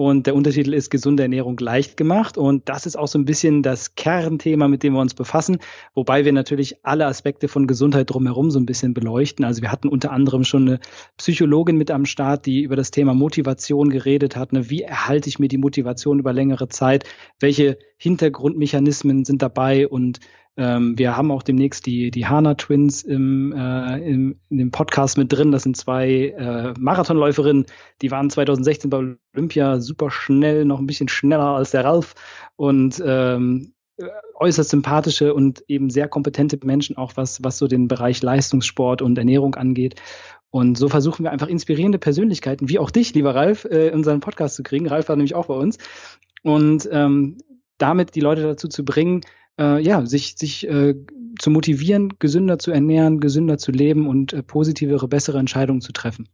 Und 0.00 0.26
der 0.26 0.34
Untertitel 0.34 0.72
ist 0.72 0.88
Gesunde 0.88 1.24
Ernährung 1.24 1.58
leicht 1.58 1.98
gemacht. 1.98 2.38
Und 2.38 2.70
das 2.70 2.86
ist 2.86 2.96
auch 2.96 3.06
so 3.06 3.18
ein 3.18 3.26
bisschen 3.26 3.62
das 3.62 3.96
Kernthema, 3.96 4.66
mit 4.66 4.82
dem 4.82 4.94
wir 4.94 5.00
uns 5.02 5.12
befassen. 5.12 5.58
Wobei 5.92 6.24
wir 6.24 6.32
natürlich 6.32 6.82
alle 6.86 7.04
Aspekte 7.04 7.48
von 7.48 7.66
Gesundheit 7.66 8.08
drumherum 8.08 8.50
so 8.50 8.58
ein 8.58 8.64
bisschen 8.64 8.94
beleuchten. 8.94 9.44
Also 9.44 9.60
wir 9.60 9.70
hatten 9.70 9.88
unter 9.88 10.10
anderem 10.10 10.42
schon 10.44 10.66
eine 10.66 10.80
Psychologin 11.18 11.76
mit 11.76 11.90
am 11.90 12.06
Start, 12.06 12.46
die 12.46 12.62
über 12.62 12.76
das 12.76 12.92
Thema 12.92 13.12
Motivation 13.12 13.90
geredet 13.90 14.36
hat. 14.36 14.54
Ne? 14.54 14.70
Wie 14.70 14.80
erhalte 14.80 15.28
ich 15.28 15.38
mir 15.38 15.48
die 15.48 15.58
Motivation 15.58 16.18
über 16.18 16.32
längere 16.32 16.70
Zeit? 16.70 17.04
Welche 17.38 17.76
Hintergrundmechanismen 17.98 19.26
sind 19.26 19.42
dabei? 19.42 19.86
Und 19.86 20.18
ähm, 20.60 20.98
wir 20.98 21.16
haben 21.16 21.30
auch 21.30 21.42
demnächst 21.42 21.86
die, 21.86 22.10
die 22.10 22.26
Hana 22.26 22.54
Twins 22.54 23.02
im, 23.02 23.52
äh, 23.52 23.98
im, 24.06 24.38
in 24.50 24.58
dem 24.58 24.70
Podcast 24.70 25.16
mit 25.16 25.32
drin. 25.32 25.52
Das 25.52 25.62
sind 25.62 25.74
zwei 25.74 26.34
äh, 26.36 26.74
Marathonläuferinnen, 26.78 27.64
die 28.02 28.10
waren 28.10 28.28
2016 28.28 28.90
bei 28.90 29.16
Olympia 29.34 29.80
super 29.80 30.10
schnell, 30.10 30.66
noch 30.66 30.78
ein 30.78 30.86
bisschen 30.86 31.08
schneller 31.08 31.56
als 31.56 31.70
der 31.70 31.86
Ralf 31.86 32.14
und 32.56 33.02
ähm, 33.02 33.72
äußerst 34.34 34.68
sympathische 34.68 35.32
und 35.32 35.64
eben 35.66 35.88
sehr 35.88 36.08
kompetente 36.08 36.58
Menschen, 36.62 36.98
auch 36.98 37.12
was, 37.16 37.42
was 37.42 37.56
so 37.56 37.66
den 37.66 37.88
Bereich 37.88 38.22
Leistungssport 38.22 39.00
und 39.00 39.16
Ernährung 39.16 39.54
angeht. 39.54 39.94
Und 40.50 40.76
so 40.76 40.90
versuchen 40.90 41.24
wir 41.24 41.30
einfach 41.30 41.48
inspirierende 41.48 41.98
Persönlichkeiten, 41.98 42.68
wie 42.68 42.78
auch 42.78 42.90
dich, 42.90 43.14
lieber 43.14 43.34
Ralf, 43.34 43.64
äh, 43.64 43.88
in 43.88 43.94
unseren 43.94 44.20
Podcast 44.20 44.56
zu 44.56 44.62
kriegen. 44.62 44.88
Ralf 44.88 45.08
war 45.08 45.16
nämlich 45.16 45.34
auch 45.34 45.46
bei 45.46 45.54
uns. 45.54 45.78
Und 46.42 46.86
ähm, 46.92 47.38
damit 47.78 48.14
die 48.14 48.20
Leute 48.20 48.42
dazu 48.42 48.68
zu 48.68 48.84
bringen, 48.84 49.22
äh, 49.60 49.80
ja, 49.80 50.04
sich, 50.06 50.34
sich 50.36 50.66
äh, 50.68 50.94
zu 51.38 51.50
motivieren, 51.50 52.14
gesünder 52.18 52.58
zu 52.58 52.70
ernähren, 52.70 53.20
gesünder 53.20 53.58
zu 53.58 53.70
leben 53.70 54.08
und 54.08 54.32
äh, 54.32 54.42
positivere, 54.42 55.06
bessere 55.06 55.38
Entscheidungen 55.38 55.80
zu 55.80 55.92
treffen. 55.92 56.28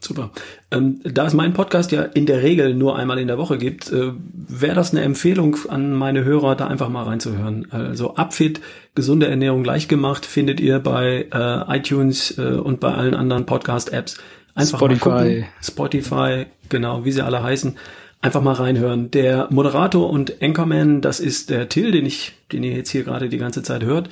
Super. 0.00 0.32
Ähm, 0.72 1.00
da 1.04 1.26
es 1.26 1.32
meinen 1.32 1.52
Podcast 1.52 1.92
ja 1.92 2.02
in 2.02 2.26
der 2.26 2.42
Regel 2.42 2.74
nur 2.74 2.98
einmal 2.98 3.18
in 3.18 3.28
der 3.28 3.38
Woche 3.38 3.56
gibt, 3.56 3.92
äh, 3.92 4.12
wäre 4.32 4.74
das 4.74 4.90
eine 4.90 5.02
Empfehlung 5.02 5.56
an 5.68 5.94
meine 5.94 6.24
Hörer, 6.24 6.56
da 6.56 6.66
einfach 6.66 6.88
mal 6.88 7.04
reinzuhören. 7.04 7.70
Also 7.70 8.16
Upfit, 8.16 8.60
gesunde 8.96 9.28
Ernährung 9.28 9.64
leicht 9.64 9.88
gemacht, 9.88 10.26
findet 10.26 10.58
ihr 10.58 10.80
bei 10.80 11.28
äh, 11.32 11.78
iTunes 11.78 12.36
äh, 12.36 12.42
und 12.42 12.80
bei 12.80 12.92
allen 12.92 13.14
anderen 13.14 13.46
Podcast-Apps. 13.46 14.18
Einfach 14.54 14.78
Spotify. 14.78 15.08
mal 15.08 15.24
gucken. 15.24 15.44
Spotify, 15.62 16.46
genau, 16.68 17.04
wie 17.04 17.12
sie 17.12 17.24
alle 17.24 17.42
heißen 17.42 17.76
einfach 18.22 18.40
mal 18.40 18.54
reinhören. 18.54 19.10
Der 19.10 19.48
Moderator 19.50 20.08
und 20.08 20.40
Anchorman, 20.40 21.00
das 21.00 21.20
ist 21.20 21.50
der 21.50 21.68
Till, 21.68 21.90
den 21.90 22.06
ich, 22.06 22.32
den 22.52 22.62
ihr 22.62 22.72
jetzt 22.72 22.90
hier 22.90 23.02
gerade 23.02 23.28
die 23.28 23.38
ganze 23.38 23.62
Zeit 23.62 23.84
hört. 23.84 24.08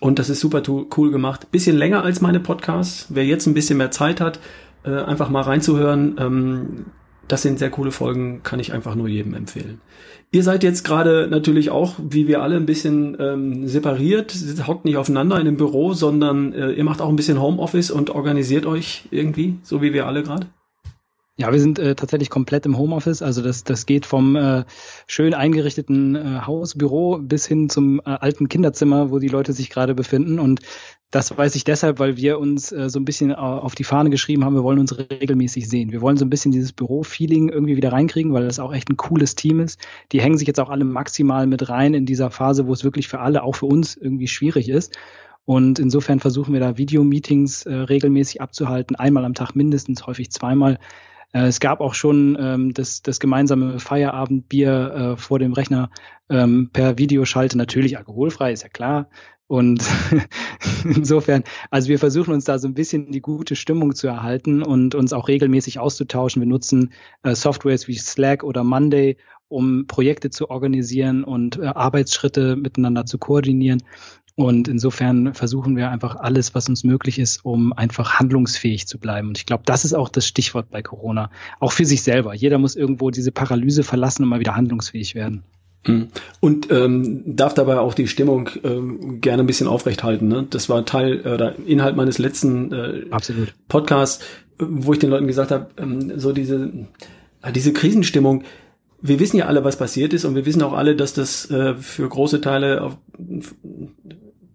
Und 0.00 0.18
das 0.18 0.28
ist 0.28 0.40
super 0.40 0.62
cool 0.96 1.10
gemacht. 1.10 1.50
Bisschen 1.50 1.76
länger 1.76 2.04
als 2.04 2.20
meine 2.20 2.40
Podcasts. 2.40 3.06
Wer 3.08 3.24
jetzt 3.24 3.46
ein 3.46 3.54
bisschen 3.54 3.78
mehr 3.78 3.90
Zeit 3.90 4.20
hat, 4.20 4.38
äh, 4.84 4.90
einfach 4.90 5.30
mal 5.30 5.40
reinzuhören. 5.40 6.16
Ähm, 6.20 6.84
das 7.26 7.40
sind 7.40 7.58
sehr 7.58 7.70
coole 7.70 7.90
Folgen, 7.90 8.42
kann 8.42 8.60
ich 8.60 8.74
einfach 8.74 8.94
nur 8.94 9.08
jedem 9.08 9.32
empfehlen. 9.32 9.80
Ihr 10.30 10.42
seid 10.42 10.62
jetzt 10.62 10.84
gerade 10.84 11.26
natürlich 11.30 11.70
auch, 11.70 11.94
wie 11.98 12.28
wir 12.28 12.42
alle, 12.42 12.56
ein 12.56 12.66
bisschen 12.66 13.16
ähm, 13.18 13.66
separiert, 13.66 14.34
hockt 14.66 14.84
nicht 14.84 14.98
aufeinander 14.98 15.38
in 15.38 15.46
dem 15.46 15.56
Büro, 15.56 15.94
sondern 15.94 16.52
äh, 16.52 16.72
ihr 16.72 16.84
macht 16.84 17.00
auch 17.00 17.08
ein 17.08 17.16
bisschen 17.16 17.40
Homeoffice 17.40 17.90
und 17.90 18.10
organisiert 18.10 18.66
euch 18.66 19.04
irgendwie, 19.10 19.56
so 19.62 19.80
wie 19.80 19.94
wir 19.94 20.06
alle 20.06 20.22
gerade. 20.22 20.48
Ja, 21.36 21.50
wir 21.50 21.58
sind 21.58 21.80
äh, 21.80 21.96
tatsächlich 21.96 22.30
komplett 22.30 22.64
im 22.64 22.78
Homeoffice. 22.78 23.20
Also 23.20 23.42
das, 23.42 23.64
das 23.64 23.86
geht 23.86 24.06
vom 24.06 24.36
äh, 24.36 24.64
schön 25.08 25.34
eingerichteten 25.34 26.14
äh, 26.14 26.40
Hausbüro 26.46 27.18
bis 27.18 27.44
hin 27.44 27.68
zum 27.68 27.98
äh, 27.98 28.10
alten 28.10 28.48
Kinderzimmer, 28.48 29.10
wo 29.10 29.18
die 29.18 29.26
Leute 29.26 29.52
sich 29.52 29.68
gerade 29.68 29.96
befinden. 29.96 30.38
Und 30.38 30.60
das 31.10 31.36
weiß 31.36 31.56
ich 31.56 31.64
deshalb, 31.64 31.98
weil 31.98 32.16
wir 32.16 32.38
uns 32.38 32.70
äh, 32.70 32.88
so 32.88 33.00
ein 33.00 33.04
bisschen 33.04 33.30
äh, 33.30 33.34
auf 33.34 33.74
die 33.74 33.82
Fahne 33.82 34.10
geschrieben 34.10 34.44
haben, 34.44 34.54
wir 34.54 34.62
wollen 34.62 34.78
uns 34.78 34.96
regelmäßig 34.96 35.68
sehen. 35.68 35.90
Wir 35.90 36.00
wollen 36.02 36.16
so 36.16 36.24
ein 36.24 36.30
bisschen 36.30 36.52
dieses 36.52 36.72
Büro-Feeling 36.72 37.48
irgendwie 37.48 37.76
wieder 37.76 37.90
reinkriegen, 37.90 38.32
weil 38.32 38.44
das 38.44 38.60
auch 38.60 38.72
echt 38.72 38.88
ein 38.88 38.96
cooles 38.96 39.34
Team 39.34 39.58
ist. 39.58 39.80
Die 40.12 40.20
hängen 40.20 40.38
sich 40.38 40.46
jetzt 40.46 40.60
auch 40.60 40.70
alle 40.70 40.84
maximal 40.84 41.48
mit 41.48 41.68
rein 41.68 41.94
in 41.94 42.06
dieser 42.06 42.30
Phase, 42.30 42.68
wo 42.68 42.72
es 42.72 42.84
wirklich 42.84 43.08
für 43.08 43.18
alle, 43.18 43.42
auch 43.42 43.56
für 43.56 43.66
uns 43.66 43.96
irgendwie 43.96 44.28
schwierig 44.28 44.68
ist. 44.68 44.96
Und 45.46 45.80
insofern 45.80 46.20
versuchen 46.20 46.52
wir 46.52 46.60
da 46.60 46.78
Videomeetings 46.78 47.66
äh, 47.66 47.74
regelmäßig 47.74 48.40
abzuhalten, 48.40 48.94
einmal 48.94 49.24
am 49.24 49.34
Tag 49.34 49.56
mindestens, 49.56 50.06
häufig 50.06 50.30
zweimal 50.30 50.78
es 51.42 51.58
gab 51.58 51.80
auch 51.80 51.94
schon 51.94 52.36
ähm, 52.40 52.74
das, 52.74 53.02
das 53.02 53.18
gemeinsame 53.18 53.80
Feierabendbier 53.80 55.14
äh, 55.14 55.16
vor 55.16 55.40
dem 55.40 55.52
Rechner 55.52 55.90
ähm, 56.30 56.70
per 56.72 56.96
Videoschalte, 56.96 57.58
natürlich 57.58 57.98
alkoholfrei, 57.98 58.52
ist 58.52 58.62
ja 58.62 58.68
klar. 58.68 59.08
Und 59.46 59.84
insofern, 60.84 61.42
also 61.70 61.88
wir 61.88 61.98
versuchen 61.98 62.32
uns 62.32 62.44
da 62.44 62.58
so 62.58 62.68
ein 62.68 62.74
bisschen 62.74 63.10
die 63.10 63.20
gute 63.20 63.56
Stimmung 63.56 63.94
zu 63.94 64.06
erhalten 64.06 64.62
und 64.62 64.94
uns 64.94 65.12
auch 65.12 65.28
regelmäßig 65.28 65.80
auszutauschen. 65.80 66.40
Wir 66.40 66.48
nutzen 66.48 66.92
äh, 67.24 67.34
Softwares 67.34 67.88
wie 67.88 67.96
Slack 67.96 68.42
oder 68.42 68.64
Monday, 68.64 69.16
um 69.48 69.86
Projekte 69.86 70.30
zu 70.30 70.50
organisieren 70.50 71.24
und 71.24 71.58
äh, 71.58 71.66
Arbeitsschritte 71.66 72.56
miteinander 72.56 73.06
zu 73.06 73.18
koordinieren. 73.18 73.82
Und 74.36 74.66
insofern 74.66 75.32
versuchen 75.32 75.76
wir 75.76 75.90
einfach 75.90 76.16
alles, 76.16 76.56
was 76.56 76.68
uns 76.68 76.82
möglich 76.82 77.20
ist, 77.20 77.44
um 77.44 77.72
einfach 77.72 78.14
handlungsfähig 78.14 78.88
zu 78.88 78.98
bleiben. 78.98 79.28
Und 79.28 79.38
ich 79.38 79.46
glaube, 79.46 79.62
das 79.64 79.84
ist 79.84 79.94
auch 79.94 80.08
das 80.08 80.26
Stichwort 80.26 80.70
bei 80.70 80.82
Corona. 80.82 81.30
Auch 81.60 81.70
für 81.70 81.84
sich 81.84 82.02
selber. 82.02 82.34
Jeder 82.34 82.58
muss 82.58 82.74
irgendwo 82.74 83.10
diese 83.10 83.30
Paralyse 83.30 83.84
verlassen 83.84 84.24
und 84.24 84.28
mal 84.30 84.40
wieder 84.40 84.56
handlungsfähig 84.56 85.14
werden. 85.14 85.44
Hm. 85.86 86.08
Und 86.40 86.70
ähm, 86.72 87.36
darf 87.36 87.54
dabei 87.54 87.78
auch 87.78 87.94
die 87.94 88.08
Stimmung 88.08 88.50
ähm, 88.64 89.20
gerne 89.20 89.44
ein 89.44 89.46
bisschen 89.46 89.68
aufrechthalten. 89.68 90.26
Ne? 90.26 90.46
Das 90.50 90.68
war 90.68 90.84
Teil 90.84 91.20
oder 91.20 91.56
Inhalt 91.66 91.94
meines 91.94 92.18
letzten 92.18 92.72
äh, 92.72 93.06
Absolut. 93.10 93.54
Podcasts, 93.68 94.24
wo 94.58 94.94
ich 94.94 94.98
den 94.98 95.10
Leuten 95.10 95.26
gesagt 95.26 95.52
habe, 95.52 95.68
ähm, 95.76 96.18
so 96.18 96.32
diese, 96.32 96.72
äh, 97.42 97.52
diese 97.52 97.72
Krisenstimmung, 97.72 98.42
wir 99.06 99.20
wissen 99.20 99.36
ja 99.36 99.44
alle, 99.44 99.62
was 99.64 99.76
passiert 99.76 100.14
ist 100.14 100.24
und 100.24 100.34
wir 100.34 100.46
wissen 100.46 100.62
auch 100.62 100.72
alle, 100.72 100.96
dass 100.96 101.12
das 101.12 101.50
äh, 101.50 101.74
für 101.74 102.08
große 102.08 102.40
Teile 102.40 102.80
auf, 102.80 102.96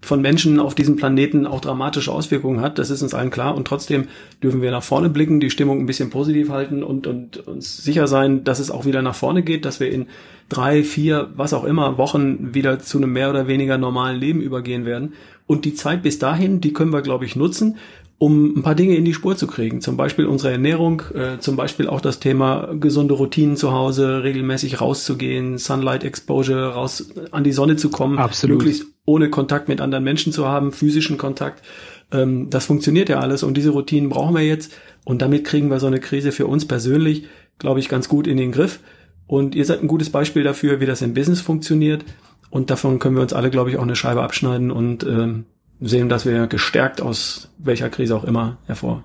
von 0.01 0.21
Menschen 0.21 0.59
auf 0.59 0.73
diesem 0.73 0.95
Planeten 0.95 1.45
auch 1.45 1.61
dramatische 1.61 2.11
Auswirkungen 2.11 2.59
hat. 2.59 2.79
Das 2.79 2.89
ist 2.89 3.03
uns 3.03 3.13
allen 3.13 3.29
klar. 3.29 3.55
Und 3.55 3.67
trotzdem 3.67 4.07
dürfen 4.41 4.63
wir 4.63 4.71
nach 4.71 4.81
vorne 4.81 5.11
blicken, 5.11 5.39
die 5.39 5.51
Stimmung 5.51 5.79
ein 5.79 5.85
bisschen 5.85 6.09
positiv 6.09 6.49
halten 6.49 6.81
und, 6.81 7.05
und 7.05 7.45
uns 7.47 7.77
sicher 7.77 8.07
sein, 8.07 8.43
dass 8.43 8.57
es 8.57 8.71
auch 8.71 8.85
wieder 8.85 9.03
nach 9.03 9.13
vorne 9.13 9.43
geht, 9.43 9.65
dass 9.65 9.79
wir 9.79 9.91
in 9.91 10.07
drei, 10.49 10.83
vier, 10.83 11.29
was 11.35 11.53
auch 11.53 11.63
immer 11.63 11.99
Wochen 11.99 12.55
wieder 12.55 12.79
zu 12.79 12.97
einem 12.97 13.13
mehr 13.13 13.29
oder 13.29 13.47
weniger 13.47 13.77
normalen 13.77 14.19
Leben 14.19 14.41
übergehen 14.41 14.83
werden. 14.83 15.13
Und 15.45 15.63
die 15.63 15.75
Zeit 15.75 16.01
bis 16.01 16.17
dahin, 16.17 16.59
die 16.59 16.73
können 16.73 16.91
wir, 16.91 17.03
glaube 17.03 17.25
ich, 17.25 17.35
nutzen, 17.35 17.77
um 18.19 18.57
ein 18.57 18.63
paar 18.63 18.75
Dinge 18.75 18.95
in 18.95 19.05
die 19.05 19.13
Spur 19.13 19.37
zu 19.37 19.47
kriegen. 19.47 19.79
Zum 19.79 19.95
Beispiel 19.95 20.25
unsere 20.25 20.51
Ernährung, 20.51 21.01
äh, 21.15 21.39
zum 21.39 21.55
Beispiel 21.55 21.87
auch 21.87 22.01
das 22.01 22.19
Thema 22.19 22.69
gesunde 22.77 23.13
Routinen 23.13 23.55
zu 23.55 23.71
Hause, 23.71 24.23
regelmäßig 24.23 24.81
rauszugehen, 24.81 25.57
Sunlight 25.57 26.03
Exposure, 26.03 26.73
raus 26.73 27.11
an 27.31 27.45
die 27.45 27.53
Sonne 27.53 27.77
zu 27.77 27.89
kommen, 27.89 28.19
Absolut. 28.19 28.57
möglichst 28.57 28.87
ohne 29.05 29.29
Kontakt 29.29 29.69
mit 29.69 29.79
anderen 29.79 30.03
Menschen 30.03 30.33
zu 30.33 30.45
haben, 30.45 30.73
physischen 30.73 31.17
Kontakt. 31.17 31.63
Ähm, 32.11 32.49
das 32.49 32.65
funktioniert 32.65 33.07
ja 33.07 33.21
alles 33.21 33.41
und 33.41 33.55
diese 33.55 33.69
Routinen 33.69 34.09
brauchen 34.09 34.35
wir 34.35 34.45
jetzt 34.45 34.73
und 35.05 35.21
damit 35.21 35.45
kriegen 35.45 35.71
wir 35.71 35.79
so 35.79 35.87
eine 35.87 36.01
Krise 36.01 36.33
für 36.33 36.45
uns 36.45 36.65
persönlich, 36.65 37.23
glaube 37.57 37.79
ich, 37.79 37.87
ganz 37.87 38.09
gut 38.09 38.27
in 38.27 38.35
den 38.35 38.51
Griff. 38.51 38.81
Und 39.27 39.55
ihr 39.55 39.63
seid 39.63 39.81
ein 39.81 39.87
gutes 39.87 40.09
Beispiel 40.09 40.43
dafür, 40.43 40.81
wie 40.81 40.85
das 40.85 41.01
im 41.01 41.13
Business 41.13 41.39
funktioniert. 41.39 42.03
Und 42.49 42.69
davon 42.69 42.99
können 42.99 43.15
wir 43.15 43.21
uns 43.21 43.31
alle, 43.31 43.49
glaube 43.49 43.69
ich, 43.69 43.77
auch 43.77 43.83
eine 43.83 43.95
Scheibe 43.95 44.23
abschneiden 44.23 44.71
und 44.71 45.03
ähm, 45.03 45.45
sehen, 45.79 46.09
dass 46.09 46.25
wir 46.25 46.47
gestärkt 46.47 47.01
aus 47.01 47.49
welcher 47.57 47.89
Krise 47.89 48.15
auch 48.15 48.23
immer 48.23 48.57
hervor. 48.65 49.03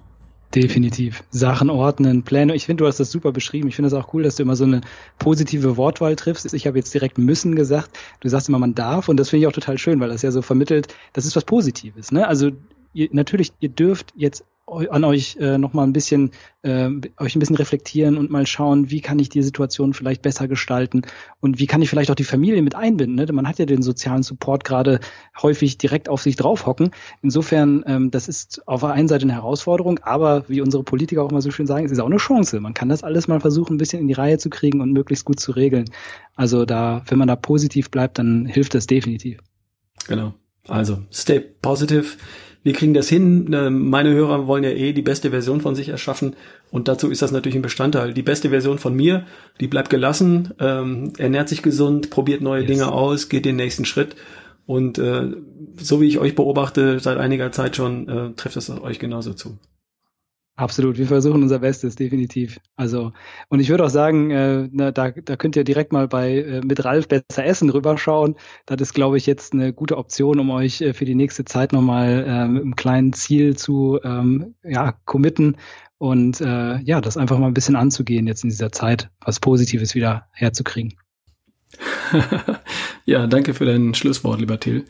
Definitiv. 0.54 1.24
Sachen 1.30 1.68
ordnen, 1.68 2.22
Pläne. 2.22 2.54
Ich 2.54 2.66
finde, 2.66 2.84
du 2.84 2.86
hast 2.86 3.00
das 3.00 3.10
super 3.10 3.32
beschrieben. 3.32 3.66
Ich 3.68 3.74
finde 3.74 3.90
das 3.90 3.98
auch 3.98 4.14
cool, 4.14 4.22
dass 4.22 4.36
du 4.36 4.44
immer 4.44 4.54
so 4.54 4.64
eine 4.64 4.82
positive 5.18 5.76
Wortwahl 5.76 6.14
triffst. 6.14 6.52
Ich 6.54 6.66
habe 6.68 6.78
jetzt 6.78 6.94
direkt 6.94 7.18
müssen 7.18 7.56
gesagt. 7.56 7.90
Du 8.20 8.28
sagst 8.28 8.48
immer, 8.48 8.60
man 8.60 8.74
darf. 8.74 9.08
Und 9.08 9.18
das 9.18 9.30
finde 9.30 9.42
ich 9.42 9.46
auch 9.48 9.52
total 9.52 9.78
schön, 9.78 9.98
weil 9.98 10.10
das 10.10 10.22
ja 10.22 10.30
so 10.30 10.42
vermittelt, 10.42 10.94
das 11.12 11.26
ist 11.26 11.34
was 11.34 11.44
Positives. 11.44 12.12
Ne? 12.12 12.28
Also 12.28 12.52
ihr, 12.92 13.08
natürlich, 13.10 13.52
ihr 13.58 13.68
dürft 13.68 14.12
jetzt 14.14 14.44
an 14.66 15.04
euch 15.04 15.36
äh, 15.40 15.58
noch 15.58 15.74
mal 15.74 15.82
ein 15.82 15.92
bisschen 15.92 16.30
äh, 16.62 16.88
euch 17.18 17.36
ein 17.36 17.38
bisschen 17.38 17.56
reflektieren 17.56 18.16
und 18.16 18.30
mal 18.30 18.46
schauen, 18.46 18.90
wie 18.90 19.02
kann 19.02 19.18
ich 19.18 19.28
die 19.28 19.42
Situation 19.42 19.92
vielleicht 19.92 20.22
besser 20.22 20.48
gestalten 20.48 21.02
und 21.40 21.58
wie 21.58 21.66
kann 21.66 21.82
ich 21.82 21.90
vielleicht 21.90 22.10
auch 22.10 22.14
die 22.14 22.24
Familie 22.24 22.62
mit 22.62 22.74
einbinden. 22.74 23.16
Ne? 23.16 23.30
Man 23.32 23.46
hat 23.46 23.58
ja 23.58 23.66
den 23.66 23.82
sozialen 23.82 24.22
Support 24.22 24.64
gerade 24.64 25.00
häufig 25.42 25.76
direkt 25.76 26.08
auf 26.08 26.22
sich 26.22 26.36
draufhocken. 26.36 26.92
Insofern, 27.22 27.84
ähm, 27.86 28.10
das 28.10 28.28
ist 28.28 28.66
auf 28.66 28.80
der 28.80 28.92
einen 28.92 29.08
Seite 29.08 29.24
eine 29.24 29.34
Herausforderung, 29.34 30.00
aber 30.02 30.48
wie 30.48 30.62
unsere 30.62 30.82
Politiker 30.82 31.22
auch 31.22 31.30
mal 31.30 31.42
so 31.42 31.50
schön 31.50 31.66
sagen, 31.66 31.84
es 31.84 31.92
ist 31.92 32.00
auch 32.00 32.06
eine 32.06 32.16
Chance. 32.16 32.58
Man 32.60 32.74
kann 32.74 32.88
das 32.88 33.02
alles 33.02 33.28
mal 33.28 33.40
versuchen, 33.40 33.74
ein 33.74 33.78
bisschen 33.78 34.00
in 34.00 34.08
die 34.08 34.14
Reihe 34.14 34.38
zu 34.38 34.48
kriegen 34.48 34.80
und 34.80 34.92
möglichst 34.92 35.26
gut 35.26 35.40
zu 35.40 35.52
regeln. 35.52 35.90
Also 36.36 36.64
da, 36.64 37.02
wenn 37.08 37.18
man 37.18 37.28
da 37.28 37.36
positiv 37.36 37.90
bleibt, 37.90 38.18
dann 38.18 38.46
hilft 38.46 38.74
das 38.74 38.86
definitiv. 38.86 39.40
Genau. 40.08 40.34
Also 40.66 40.98
stay 41.12 41.40
positive 41.40 42.16
wir 42.64 42.72
kriegen 42.72 42.94
das 42.94 43.08
hin. 43.08 43.44
Ne, 43.44 43.70
meine 43.70 44.10
Hörer 44.12 44.48
wollen 44.48 44.64
ja 44.64 44.70
eh 44.70 44.92
die 44.92 45.02
beste 45.02 45.30
Version 45.30 45.60
von 45.60 45.76
sich 45.76 45.90
erschaffen 45.90 46.34
und 46.72 46.88
dazu 46.88 47.10
ist 47.10 47.22
das 47.22 47.30
natürlich 47.30 47.54
ein 47.54 47.62
Bestandteil. 47.62 48.12
Die 48.12 48.22
beste 48.22 48.50
Version 48.50 48.78
von 48.78 48.94
mir, 48.94 49.26
die 49.60 49.68
bleibt 49.68 49.90
gelassen, 49.90 50.52
ähm, 50.58 51.12
ernährt 51.18 51.48
sich 51.48 51.62
gesund, 51.62 52.10
probiert 52.10 52.40
neue 52.40 52.62
yes. 52.62 52.68
Dinge 52.68 52.90
aus, 52.90 53.28
geht 53.28 53.44
den 53.44 53.56
nächsten 53.56 53.84
Schritt 53.84 54.16
und 54.66 54.98
äh, 54.98 55.28
so 55.76 56.00
wie 56.00 56.08
ich 56.08 56.18
euch 56.18 56.34
beobachte 56.34 56.98
seit 56.98 57.18
einiger 57.18 57.52
Zeit 57.52 57.76
schon, 57.76 58.08
äh, 58.08 58.30
trifft 58.34 58.56
das 58.56 58.70
euch 58.70 58.98
genauso 58.98 59.34
zu. 59.34 59.58
Absolut, 60.56 60.98
wir 60.98 61.08
versuchen 61.08 61.42
unser 61.42 61.58
Bestes, 61.58 61.96
definitiv. 61.96 62.60
Also, 62.76 63.10
und 63.48 63.58
ich 63.58 63.70
würde 63.70 63.84
auch 63.84 63.90
sagen, 63.90 64.30
äh, 64.30 64.68
na, 64.70 64.92
da, 64.92 65.10
da 65.10 65.34
könnt 65.34 65.56
ihr 65.56 65.64
direkt 65.64 65.92
mal 65.92 66.06
bei 66.06 66.38
äh, 66.38 66.60
mit 66.60 66.84
Ralf 66.84 67.08
besser 67.08 67.44
essen 67.44 67.70
rüberschauen. 67.70 68.36
Das 68.64 68.80
ist, 68.80 68.94
glaube 68.94 69.16
ich, 69.16 69.26
jetzt 69.26 69.52
eine 69.52 69.72
gute 69.72 69.98
Option, 69.98 70.38
um 70.38 70.50
euch 70.50 70.80
äh, 70.80 70.94
für 70.94 71.06
die 71.06 71.16
nächste 71.16 71.44
Zeit 71.44 71.72
nochmal 71.72 72.24
äh, 72.24 72.46
mit 72.46 72.62
einem 72.62 72.76
kleinen 72.76 73.12
Ziel 73.12 73.56
zu 73.56 73.98
ähm, 74.04 74.54
ja, 74.62 74.92
committen 75.06 75.56
und 75.98 76.40
äh, 76.40 76.78
ja, 76.82 77.00
das 77.00 77.16
einfach 77.16 77.38
mal 77.38 77.48
ein 77.48 77.54
bisschen 77.54 77.76
anzugehen 77.76 78.28
jetzt 78.28 78.44
in 78.44 78.50
dieser 78.50 78.70
Zeit, 78.70 79.10
was 79.24 79.40
Positives 79.40 79.96
wieder 79.96 80.28
herzukriegen. 80.32 80.94
ja, 83.04 83.26
danke 83.26 83.54
für 83.54 83.64
dein 83.64 83.94
Schlusswort, 83.94 84.38
lieber 84.38 84.60
Till. 84.60 84.84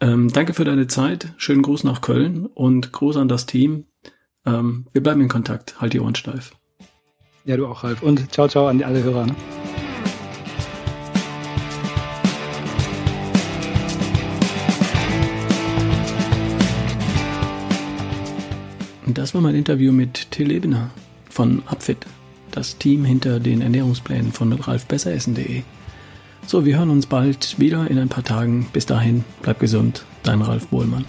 Ähm, 0.00 0.32
danke 0.32 0.52
für 0.52 0.64
deine 0.64 0.88
Zeit. 0.88 1.32
Schönen 1.36 1.62
Gruß 1.62 1.84
nach 1.84 2.00
Köln 2.00 2.46
und 2.46 2.92
Gruß 2.92 3.16
an 3.18 3.28
das 3.28 3.46
Team. 3.46 3.84
Ähm, 4.46 4.86
wir 4.92 5.02
bleiben 5.02 5.20
in 5.20 5.28
Kontakt. 5.28 5.80
Halt 5.80 5.92
die 5.92 6.00
Ohren 6.00 6.14
steif. 6.14 6.52
Ja, 7.44 7.56
du 7.56 7.66
auch, 7.66 7.84
Ralf. 7.84 8.02
Und 8.02 8.32
ciao, 8.32 8.48
ciao 8.48 8.68
an 8.68 8.82
alle 8.82 9.02
Hörer. 9.02 9.26
Ne? 9.26 9.34
Das 19.06 19.34
war 19.34 19.40
mein 19.40 19.54
Interview 19.54 19.92
mit 19.92 20.30
Till 20.30 20.50
Ebener 20.50 20.90
von 21.30 21.62
Upfit, 21.70 22.06
das 22.50 22.76
Team 22.78 23.04
hinter 23.04 23.40
den 23.40 23.62
Ernährungsplänen 23.62 24.32
von 24.32 24.52
ralfbesseressen.de. 24.52 25.62
So, 26.46 26.64
wir 26.64 26.78
hören 26.78 26.90
uns 26.90 27.06
bald 27.06 27.58
wieder 27.58 27.90
in 27.90 27.98
ein 27.98 28.08
paar 28.08 28.24
Tagen. 28.24 28.68
Bis 28.72 28.86
dahin, 28.86 29.24
bleib 29.42 29.58
gesund, 29.58 30.04
dein 30.22 30.42
Ralf 30.42 30.68
Bohlmann. 30.68 31.04